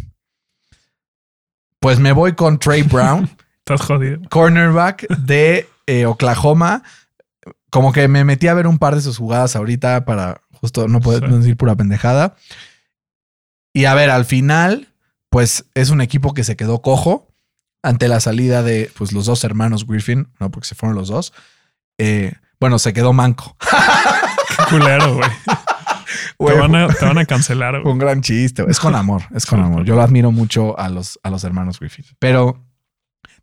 [1.81, 4.21] Pues me voy con Trey Brown, Estás jodido.
[4.31, 6.83] cornerback de eh, Oklahoma.
[7.71, 11.01] Como que me metí a ver un par de sus jugadas ahorita para justo no
[11.01, 11.29] poder Sí.
[11.29, 12.37] no decir pura pendejada.
[13.75, 14.89] Y a ver, al final,
[15.31, 17.29] pues es un equipo que se quedó cojo
[17.83, 21.33] ante la salida de pues, los dos hermanos Griffin, no porque se fueron los dos.
[21.99, 23.57] Eh, bueno, se quedó manco.
[24.49, 25.29] Qué culero, güey.
[26.39, 27.93] Te, van a, te van a cancelar, güey.
[27.93, 28.65] un gran chiste.
[28.69, 29.85] Es con amor, es con amor.
[29.85, 32.05] Yo lo admiro mucho a los, a los hermanos Griffin.
[32.19, 32.65] Pero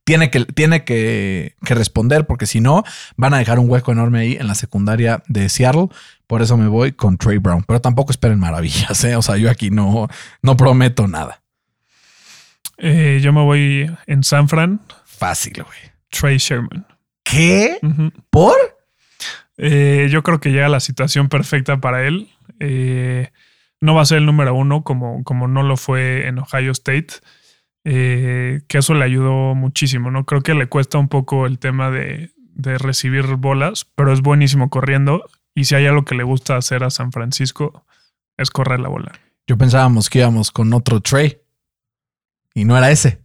[0.03, 2.83] tiene que, tiene que, que responder porque si no,
[3.15, 5.87] van a dejar un hueco enorme ahí en la secundaria de Seattle.
[6.27, 7.63] Por eso me voy con Trey Brown.
[7.67, 9.15] Pero tampoco esperen maravillas, ¿eh?
[9.15, 10.07] O sea, yo aquí no,
[10.41, 11.41] no prometo nada.
[12.77, 14.81] Eh, yo me voy en San Fran,
[15.23, 15.93] Fácil, güey.
[16.09, 16.85] Trey Sherman.
[17.23, 17.79] ¿Qué?
[18.29, 18.57] ¿Por?
[19.57, 22.29] Eh, yo creo que llega la situación perfecta para él.
[22.65, 23.31] Eh,
[23.81, 27.15] no va a ser el número uno como, como no lo fue en Ohio State.
[27.83, 30.25] Eh, que eso le ayudó muchísimo, ¿no?
[30.25, 34.69] Creo que le cuesta un poco el tema de, de recibir bolas, pero es buenísimo
[34.69, 35.25] corriendo.
[35.53, 37.85] Y si hay algo que le gusta hacer a San Francisco,
[38.37, 39.11] es correr la bola.
[39.45, 41.41] Yo pensábamos que íbamos con otro Trey.
[42.53, 43.21] Y no era ese.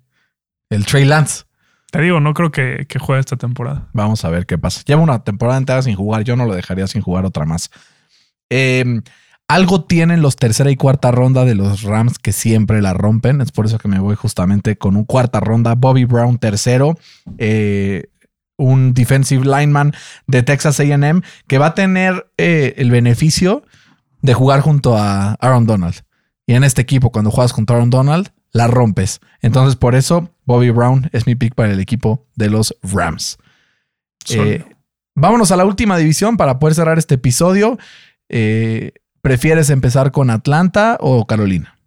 [0.69, 1.45] El Trey Lance.
[1.93, 3.89] Te digo, no creo que, que juegue esta temporada.
[3.93, 4.83] Vamos a ver qué pasa.
[4.85, 6.25] Lleva una temporada entera sin jugar.
[6.25, 7.71] Yo no lo dejaría sin jugar otra más.
[8.51, 9.01] Eh,
[9.49, 13.41] algo tienen los tercera y cuarta ronda de los Rams que siempre la rompen.
[13.41, 15.75] Es por eso que me voy justamente con un cuarta ronda.
[15.75, 16.99] Bobby Brown tercero.
[17.39, 18.11] eh,
[18.59, 19.95] un defensive lineman
[20.27, 23.63] de Texas AM que va a tener eh, el beneficio
[24.21, 26.03] de jugar junto a Aaron Donald.
[26.47, 29.21] Y en este equipo, cuando juegas contra Aaron Donald, la rompes.
[29.43, 33.39] Entonces, por eso, Bobby Brown es mi pick para el equipo de los Rams.
[34.31, 34.65] Eh,
[35.15, 37.79] vámonos a la última división para poder cerrar este episodio.
[38.29, 38.93] Eh,
[39.23, 41.79] ¿Prefieres empezar con Atlanta o Carolina?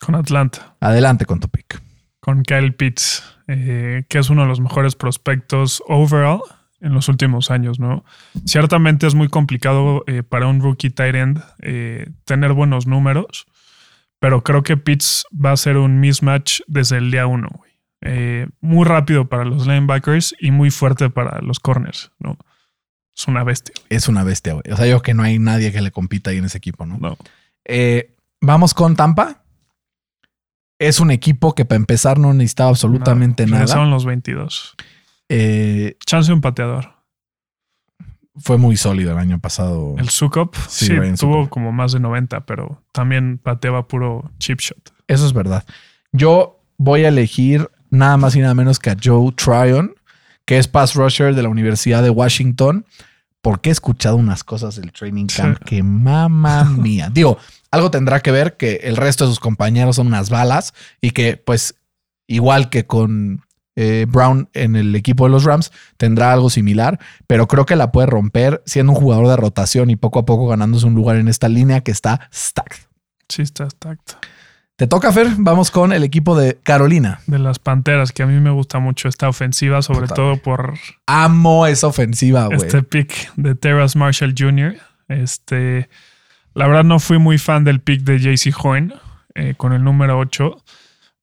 [0.00, 0.76] Con Atlanta.
[0.80, 1.80] Adelante con tu pick.
[2.20, 6.40] con Kyle Pitts, eh, que es uno de los mejores prospectos overall
[6.80, 8.04] en los últimos años, ¿no?
[8.44, 13.46] Ciertamente es muy complicado eh, para un rookie tight end eh, tener buenos números,
[14.18, 17.70] pero creo que Pitts va a ser un mismatch desde el día uno, güey.
[18.02, 22.38] Eh, muy rápido para los linebackers y muy fuerte para los corners, ¿no?
[23.20, 23.86] Es una bestia, güey.
[23.90, 24.64] Es una bestia, güey.
[24.72, 26.86] O sea, yo creo que no hay nadie que le compita ahí en ese equipo,
[26.86, 26.98] ¿no?
[26.98, 27.16] No.
[27.64, 29.42] Eh, Vamos con Tampa.
[30.78, 33.66] Es un equipo que para empezar no necesitaba absolutamente No, nada.
[33.66, 34.74] Son los 22.
[35.28, 36.94] Eh, Chance un pateador.
[38.38, 39.94] fue muy sólido el año pasado.
[39.98, 44.94] El Sukop, Sí, sí, tuvo como más de 90, pero también pateaba puro chip shot.
[45.06, 45.64] Eso es verdad.
[46.12, 49.94] Yo voy a elegir nada más y nada menos que a Joe Tryon,
[50.46, 52.86] que es pass rusher de la Universidad de Washington,
[53.42, 55.64] porque he escuchado unas cosas del training camp Sí.
[55.64, 57.10] que mamá mía.
[57.12, 57.38] Digo,
[57.70, 61.36] algo tendrá que ver que el resto de sus compañeros son unas balas y que,
[61.36, 61.76] pues,
[62.26, 63.42] igual que con
[63.76, 67.92] eh, Brown en el equipo de los Rams, tendrá algo similar, pero creo que la
[67.92, 71.28] puede romper siendo un jugador de rotación y poco a poco ganándose un lugar en
[71.28, 72.78] esta línea que está stacked.
[73.28, 74.14] Sí, está tacto.
[74.80, 75.26] Te toca, Fer.
[75.36, 77.20] Vamos con el equipo de Carolina.
[77.26, 80.72] De las Panteras, que a mí me gusta mucho esta ofensiva, sobre todo por
[81.04, 82.56] Amo esa ofensiva, güey.
[82.56, 84.78] este pick de Terrace Marshall Jr.
[85.08, 85.90] Este,
[86.54, 88.94] la verdad no fui muy fan del pick de JC Horn
[89.34, 90.56] eh, con el número 8,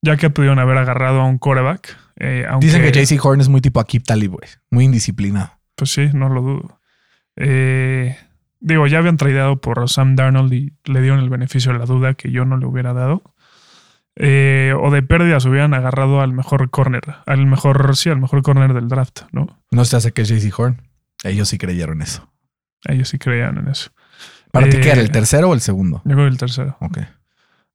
[0.02, 1.96] ya que pudieron haber agarrado a un quarterback.
[2.14, 4.48] eh, aunque, Dicen que JC Horn es muy tipo Akip Talib, güey.
[4.70, 5.50] Muy indisciplinado.
[5.74, 6.80] Pues sí, no lo dudo.
[7.34, 8.16] Eh,
[8.60, 12.14] digo, ya habían tradeado por Sam Darnold y le dieron el beneficio de la duda
[12.14, 13.34] que yo no le hubiera dado.
[14.20, 18.74] Eh, o de pérdidas hubieran agarrado al mejor corner, al mejor, sí, al mejor corner
[18.74, 19.46] del draft, ¿no?
[19.70, 20.82] No se hace que es JC Horn.
[21.22, 22.28] Ellos sí creyeron eso.
[22.84, 23.90] Ellos sí creían en eso.
[24.50, 25.00] ¿Para ti qué era?
[25.00, 26.02] Eh, ¿El tercero o el segundo?
[26.04, 26.76] Yo creo que el tercero.
[26.80, 26.98] Ok.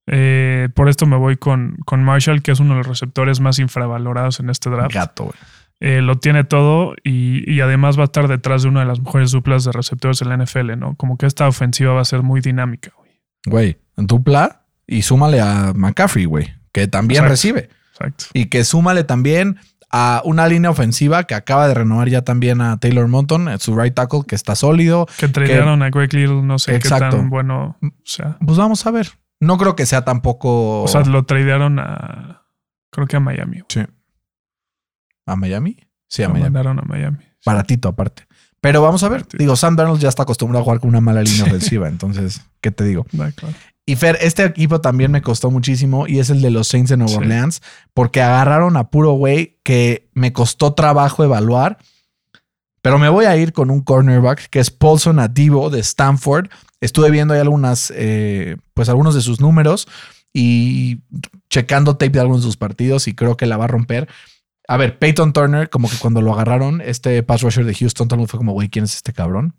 [0.07, 3.59] Eh, por esto me voy con, con Marshall, que es uno de los receptores más
[3.59, 4.93] infravalorados en este draft.
[4.93, 5.35] Gato, güey.
[5.79, 9.01] Eh, lo tiene todo y, y además va a estar detrás de una de las
[9.01, 10.95] mejores duplas de receptores en la NFL, ¿no?
[10.95, 13.11] Como que esta ofensiva va a ser muy dinámica, güey.
[13.45, 17.31] Güey, en dupla y súmale a McCaffrey, güey, que también Exacto.
[17.31, 17.69] recibe.
[17.91, 18.25] Exacto.
[18.33, 19.57] Y que súmale también
[19.91, 23.75] a una línea ofensiva que acaba de renovar ya también a Taylor Monton, eh, su
[23.79, 25.05] right tackle, que está sólido.
[25.19, 27.11] Que tradearon a Greg Little, no sé Exacto.
[27.11, 27.77] qué tan bueno.
[27.81, 29.09] O sea, Pues vamos a ver.
[29.39, 32.43] No creo que sea tampoco o sea, lo tradearon a.
[32.91, 33.57] Creo que a Miami.
[33.59, 33.65] güey.
[33.69, 33.81] Sí.
[35.25, 35.77] a Miami.
[36.07, 36.45] Sí, a Lo Miami.
[36.53, 37.17] mandaron a Miami.
[37.45, 38.23] Baratito aparte.
[38.63, 39.25] Pero vamos a ver.
[39.37, 41.89] Digo, Sam Darnold ya está acostumbrado a jugar con una mala línea ofensiva.
[41.89, 43.05] Entonces, ¿qué te digo?
[43.85, 46.95] Y Fer, este equipo también me costó muchísimo y es el de los Saints de
[46.95, 47.17] Nueva Sí.
[47.17, 47.61] Orleans,
[47.93, 51.77] porque agarraron a puro güey que me costó trabajo evaluar.
[52.81, 56.47] Pero me voy a ir con un cornerback que es Paulson Adibo de Stanford.
[56.79, 59.89] Estuve viendo ahí algunas, eh, pues algunos de sus números
[60.31, 60.99] y
[61.49, 64.07] checando tape de algunos de sus partidos y creo que la va a romper.
[64.67, 68.15] A ver, Peyton Turner, como que cuando lo agarraron, este pass rusher de Houston, todo
[68.15, 69.55] el mundo fue como, güey, ¿quién es este cabrón?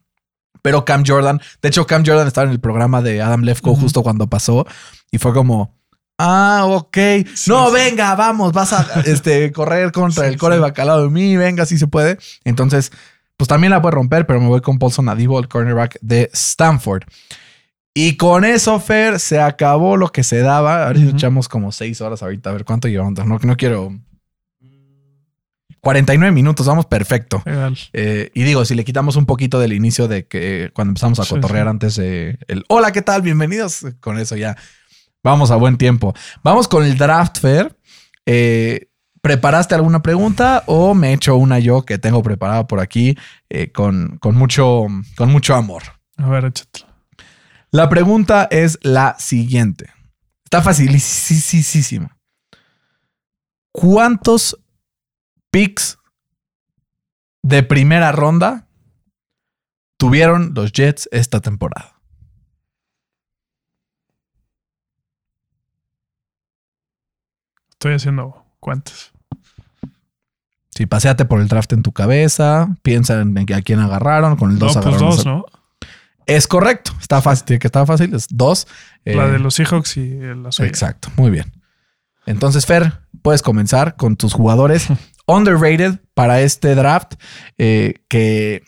[0.63, 4.03] Pero Cam Jordan, de hecho, Cam Jordan estaba en el programa de Adam Lefko justo
[4.03, 4.67] cuando pasó
[5.11, 5.77] y fue como,
[6.19, 6.97] ah, ok.
[7.35, 7.75] Sí, no, sí.
[7.75, 10.61] venga, vamos, vas a este, correr contra Sí, el core sí.
[10.63, 12.17] bacalao de mí, venga, si se puede.
[12.45, 12.93] Entonces,
[13.37, 17.03] pues también la puede romper, pero me voy con Paulson Adibo, el cornerback de Stanford.
[17.93, 20.87] Y con eso, Fer, se acabó lo que se daba.
[20.87, 21.17] Ahora sí Ujú.
[21.17, 22.51] echamos como seis horas ahorita.
[22.51, 23.25] A ver cuánto llevamos.
[23.25, 23.93] No, no quiero.
[25.85, 27.43] 49 minutos, vamos perfecto.
[27.93, 31.27] Eh, y digo, si le quitamos un poquito del inicio de que cuando empezamos a
[31.27, 31.71] cotorrear sí.
[31.71, 33.23] antes de el hola, ¿qué tal?
[33.23, 33.87] Bienvenidos.
[34.01, 34.57] Con eso ya
[35.23, 36.15] vamos a buen tiempo.
[36.43, 37.77] Vamos con el draft fair.
[38.27, 38.89] Eh,
[39.21, 43.17] ¿Preparaste alguna pregunta o me echo una yo que tengo preparada por aquí
[43.49, 45.83] eh, con, con, mucho, con mucho amor?
[46.17, 46.87] A ver, échatelo.
[47.71, 49.91] La pregunta es la siguiente.
[50.45, 52.17] Está facilísima.
[53.73, 54.59] ¿Cuántos
[55.55, 55.99] picks
[57.43, 58.67] de primera ronda
[59.97, 62.01] tuvieron los Jets esta temporada?
[67.71, 69.13] Estoy haciendo cuentas.
[70.71, 74.59] Si paseate por el draft en tu cabeza, piensa en a quién agarraron, con el
[74.59, 75.11] No, 2 pues agarraron.
[75.11, 75.45] dos, ¿no?
[76.27, 76.91] Es correcto.
[77.01, 77.45] Está fácil.
[77.45, 78.13] Tiene que estar fácil.
[78.13, 78.67] Es dos.
[79.05, 80.69] La Eh, de los Seahawks y la suya.
[80.69, 81.53] Exacto, muy bien.
[82.27, 84.89] Entonces, Fer, puedes comenzar con tus jugadores
[85.27, 87.15] underrated para este draft
[87.59, 88.63] eh, que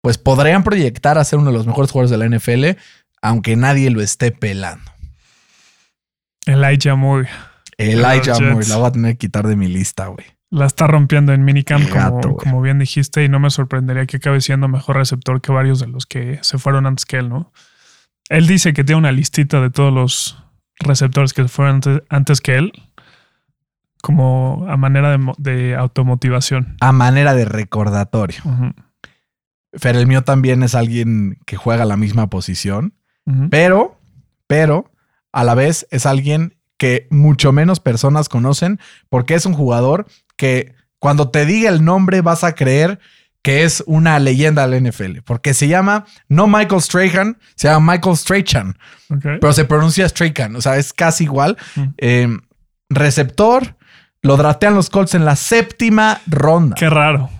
[0.00, 2.80] pues podrían proyectar a ser uno de los mejores jugadores de la NFL,
[3.20, 4.90] aunque nadie lo esté pelando.
[6.46, 7.28] Elijah Moore.
[7.76, 10.26] Elijah Moore, la voy a tener que quitar de mi lista, güey.
[10.50, 14.40] La está rompiendo en minicamp, gato, como, bien dijiste, y no me sorprendería que acabe
[14.40, 17.52] siendo mejor receptor que varios de los que se fueron antes que él, ¿no?
[18.28, 20.42] Él dice que tiene una listita de todos los
[20.80, 22.72] receptores que fueron antes, antes que él,
[24.02, 26.76] como a manera de, mo- de automotivación.
[26.80, 28.40] A manera de recordatorio.
[29.74, 32.94] Fer, el mío también es alguien que juega la misma posición,
[33.50, 33.96] pero,
[34.48, 34.90] pero
[35.32, 40.74] a la vez es alguien que mucho menos personas conocen porque es un jugador que
[40.98, 42.98] cuando te diga el nombre vas a creer
[43.42, 48.16] que es una leyenda del NFL, porque se llama no Michael Strahan, se llama Michael
[48.16, 48.76] Strachan,
[49.40, 51.56] pero se pronuncia Strahan, o sea, es casi igual.
[51.98, 52.28] Eh,
[52.88, 53.76] receptor,
[54.22, 56.76] lo draftean los Colts en la séptima ronda.
[56.78, 57.30] Qué raro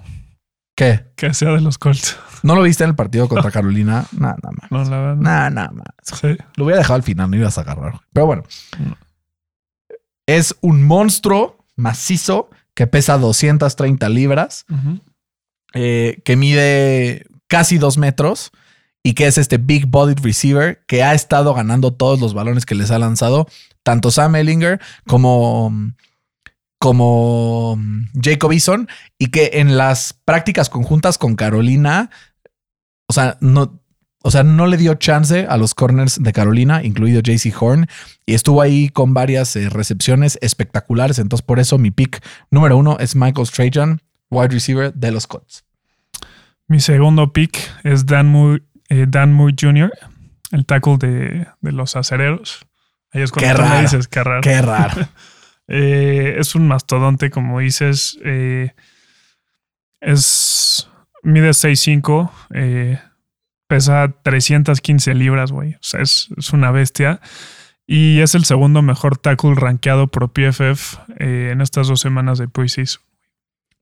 [0.74, 1.04] ¿Qué?
[1.16, 2.16] que sea de los Colts.
[2.42, 4.06] ¿No lo viste en el partido contra Carolina?
[4.12, 4.70] Nada, nada más.
[4.70, 5.16] No, la verdad.
[5.16, 5.22] no.
[5.22, 6.18] Nada, nada más.
[6.20, 6.36] Sí.
[6.56, 8.00] Lo hubiera dejado al final, no ibas a agarrar.
[8.12, 8.42] Pero bueno.
[8.78, 8.96] No.
[10.26, 14.64] Es un monstruo macizo que pesa 230 libras,
[15.74, 18.52] eh, que mide casi dos metros
[19.02, 22.74] y que es este big bodied receiver que ha estado ganando todos los balones que
[22.74, 23.48] les ha lanzado
[23.82, 25.72] tanto Sam Ellinger como,
[26.80, 27.78] como
[28.20, 32.08] Jacob Eason y que en las prácticas conjuntas con Carolina,
[33.06, 33.82] o sea, no,
[34.22, 37.86] o sea, no le dio chance a los corners de Carolina, incluido JC Horn,
[38.24, 41.18] y estuvo ahí con varias eh, recepciones espectaculares.
[41.18, 44.00] Entonces, por eso mi pick número uno es Michael Strahan,
[44.30, 45.64] wide receiver de los Colts.
[46.66, 49.92] Mi segundo pick es Dan Moore, eh, Dan Moore Jr.,
[50.52, 52.66] el tackle de, de los acereros.
[53.12, 54.40] Ahí es cuando Qué me dices qué raro.
[54.40, 55.08] Qué raro.
[55.70, 58.18] Eh, es un mastodonte, como dices.
[58.24, 58.72] eh,
[60.00, 60.88] es.
[61.22, 62.30] Mide 6'5.
[62.54, 62.98] eh,
[63.66, 65.74] pesa 315 libras, güey.
[65.74, 67.20] O sea, es, es una bestia.
[67.86, 72.48] Y es el segundo mejor tackle rankeado por PFF eh, en estas dos semanas de
[72.48, 73.02] preseason.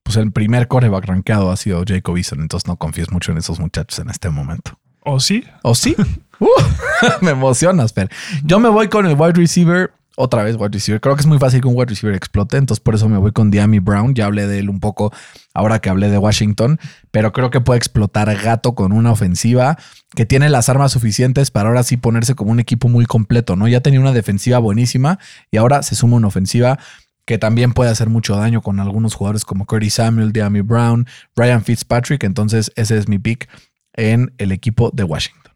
[0.03, 3.59] Pues el primer coreback rankeado ha sido Jacob Eason, entonces no confíes mucho en esos
[3.59, 4.79] muchachos en este momento.
[5.01, 5.43] ¿O sí?
[5.63, 5.95] ¿O sí?
[6.41, 6.47] Uh,
[7.21, 8.07] me emocionas, pero
[8.45, 9.91] yo me voy con el wide receiver.
[10.21, 10.99] Otra vez wide receiver.
[10.99, 12.57] Creo que es muy fácil que un wide receiver explote.
[12.57, 14.13] Entonces por eso me voy con Diami Brown.
[14.13, 15.13] Ya hablé de él un poco
[15.53, 16.77] ahora que hablé de Washington.
[17.09, 19.77] Pero creo que puede explotar gato con una ofensiva
[20.13, 23.55] que tiene las armas suficientes para ahora sí ponerse como un equipo muy completo.
[23.55, 23.69] ¿no?
[23.69, 25.19] Ya tenía una defensiva buenísima
[25.51, 26.77] y ahora se suma una ofensiva
[27.23, 31.07] que también puede hacer mucho daño con algunos jugadores como Curtis Samuel, Diami Brown,
[31.37, 32.25] Ryan Fitzpatrick.
[32.25, 33.47] Entonces ese es mi pick
[33.93, 35.53] en el equipo de Washington.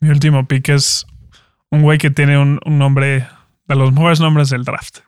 [0.00, 1.04] Mi último pick es
[1.70, 3.26] un güey que tiene un nombre
[3.66, 5.00] de los mejores nombres del draft.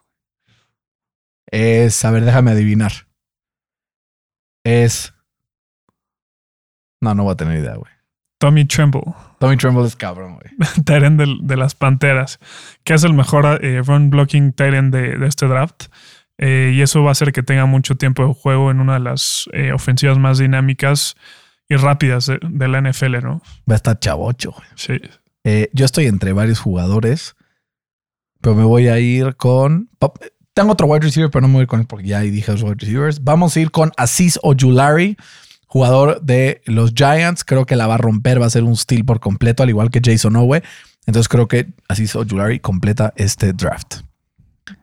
[1.51, 2.93] Es, a ver, déjame adivinar.
[4.65, 5.15] Es.
[7.01, 7.93] No, no voy a tener idea, güey.
[8.39, 9.03] Tommy Tremble,
[9.39, 10.51] Tommy Tremble es cabrón, güey.
[10.85, 12.39] Tyrant de, de las Panteras,
[12.85, 15.87] que es el mejor eh, run blocking Tyrant de, de este draft.
[16.39, 19.01] Eh, y eso va a hacer que tenga mucho tiempo de juego en una de
[19.01, 21.15] las eh, ofensivas más dinámicas
[21.69, 23.41] y rápidas de, de la NFL, ¿no?
[23.69, 24.69] Va a estar chavocho, güey.
[24.75, 25.01] Sí.
[25.45, 27.36] Eh, yo estoy entre varios jugadores,
[28.41, 29.89] pero me voy a ir con.
[30.55, 32.77] Tengo otro wide receiver, pero no me voy con él porque ya dije los wide
[32.79, 33.23] receivers.
[33.23, 35.17] Vamos a ir con Aziz Ojulari,
[35.67, 37.45] jugador de los Giants.
[37.45, 39.91] Creo que la va a romper, va a ser un steal por completo, al igual
[39.91, 40.63] que Jason Owe.
[41.07, 43.97] Entonces creo que así Ojulari completa este draft.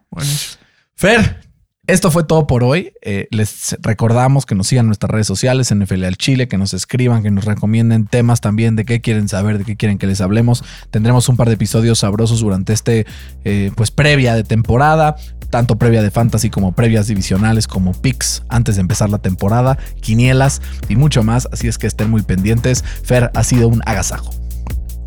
[0.10, 0.62] Buenísimo.
[0.96, 1.42] Fer,
[1.86, 2.94] esto fue todo por hoy.
[3.02, 7.24] Eh, les recordamos que nos sigan nuestras redes sociales, NFL al Chile, que nos escriban,
[7.24, 10.64] que nos recomienden temas también de qué quieren saber, de qué quieren que les hablemos.
[10.92, 13.06] Tendremos un par de episodios sabrosos durante este,
[13.44, 15.18] eh, pues previa de temporada,
[15.50, 20.62] tanto previa de fantasy como previas divisionales, como picks antes de empezar la temporada, quinielas
[20.88, 21.50] y mucho más.
[21.52, 22.84] Así es que estén muy pendientes.
[23.04, 24.43] Fer, ha sido un agasajo.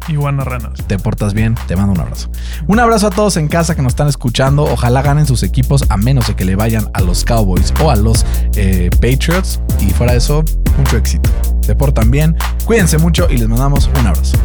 [0.08, 0.86] Iguana Ranas.
[0.86, 2.30] Te portas bien, te mando un abrazo.
[2.66, 4.64] Un abrazo a todos en casa que nos están escuchando.
[4.64, 7.96] Ojalá ganen sus equipos a menos de que le vayan a los Cowboys o a
[7.96, 9.60] los eh, Patriots.
[9.80, 10.44] Y fuera de eso,
[10.78, 11.30] mucho éxito.
[11.66, 14.36] Te portan bien, cuídense mucho y les mandamos un abrazo.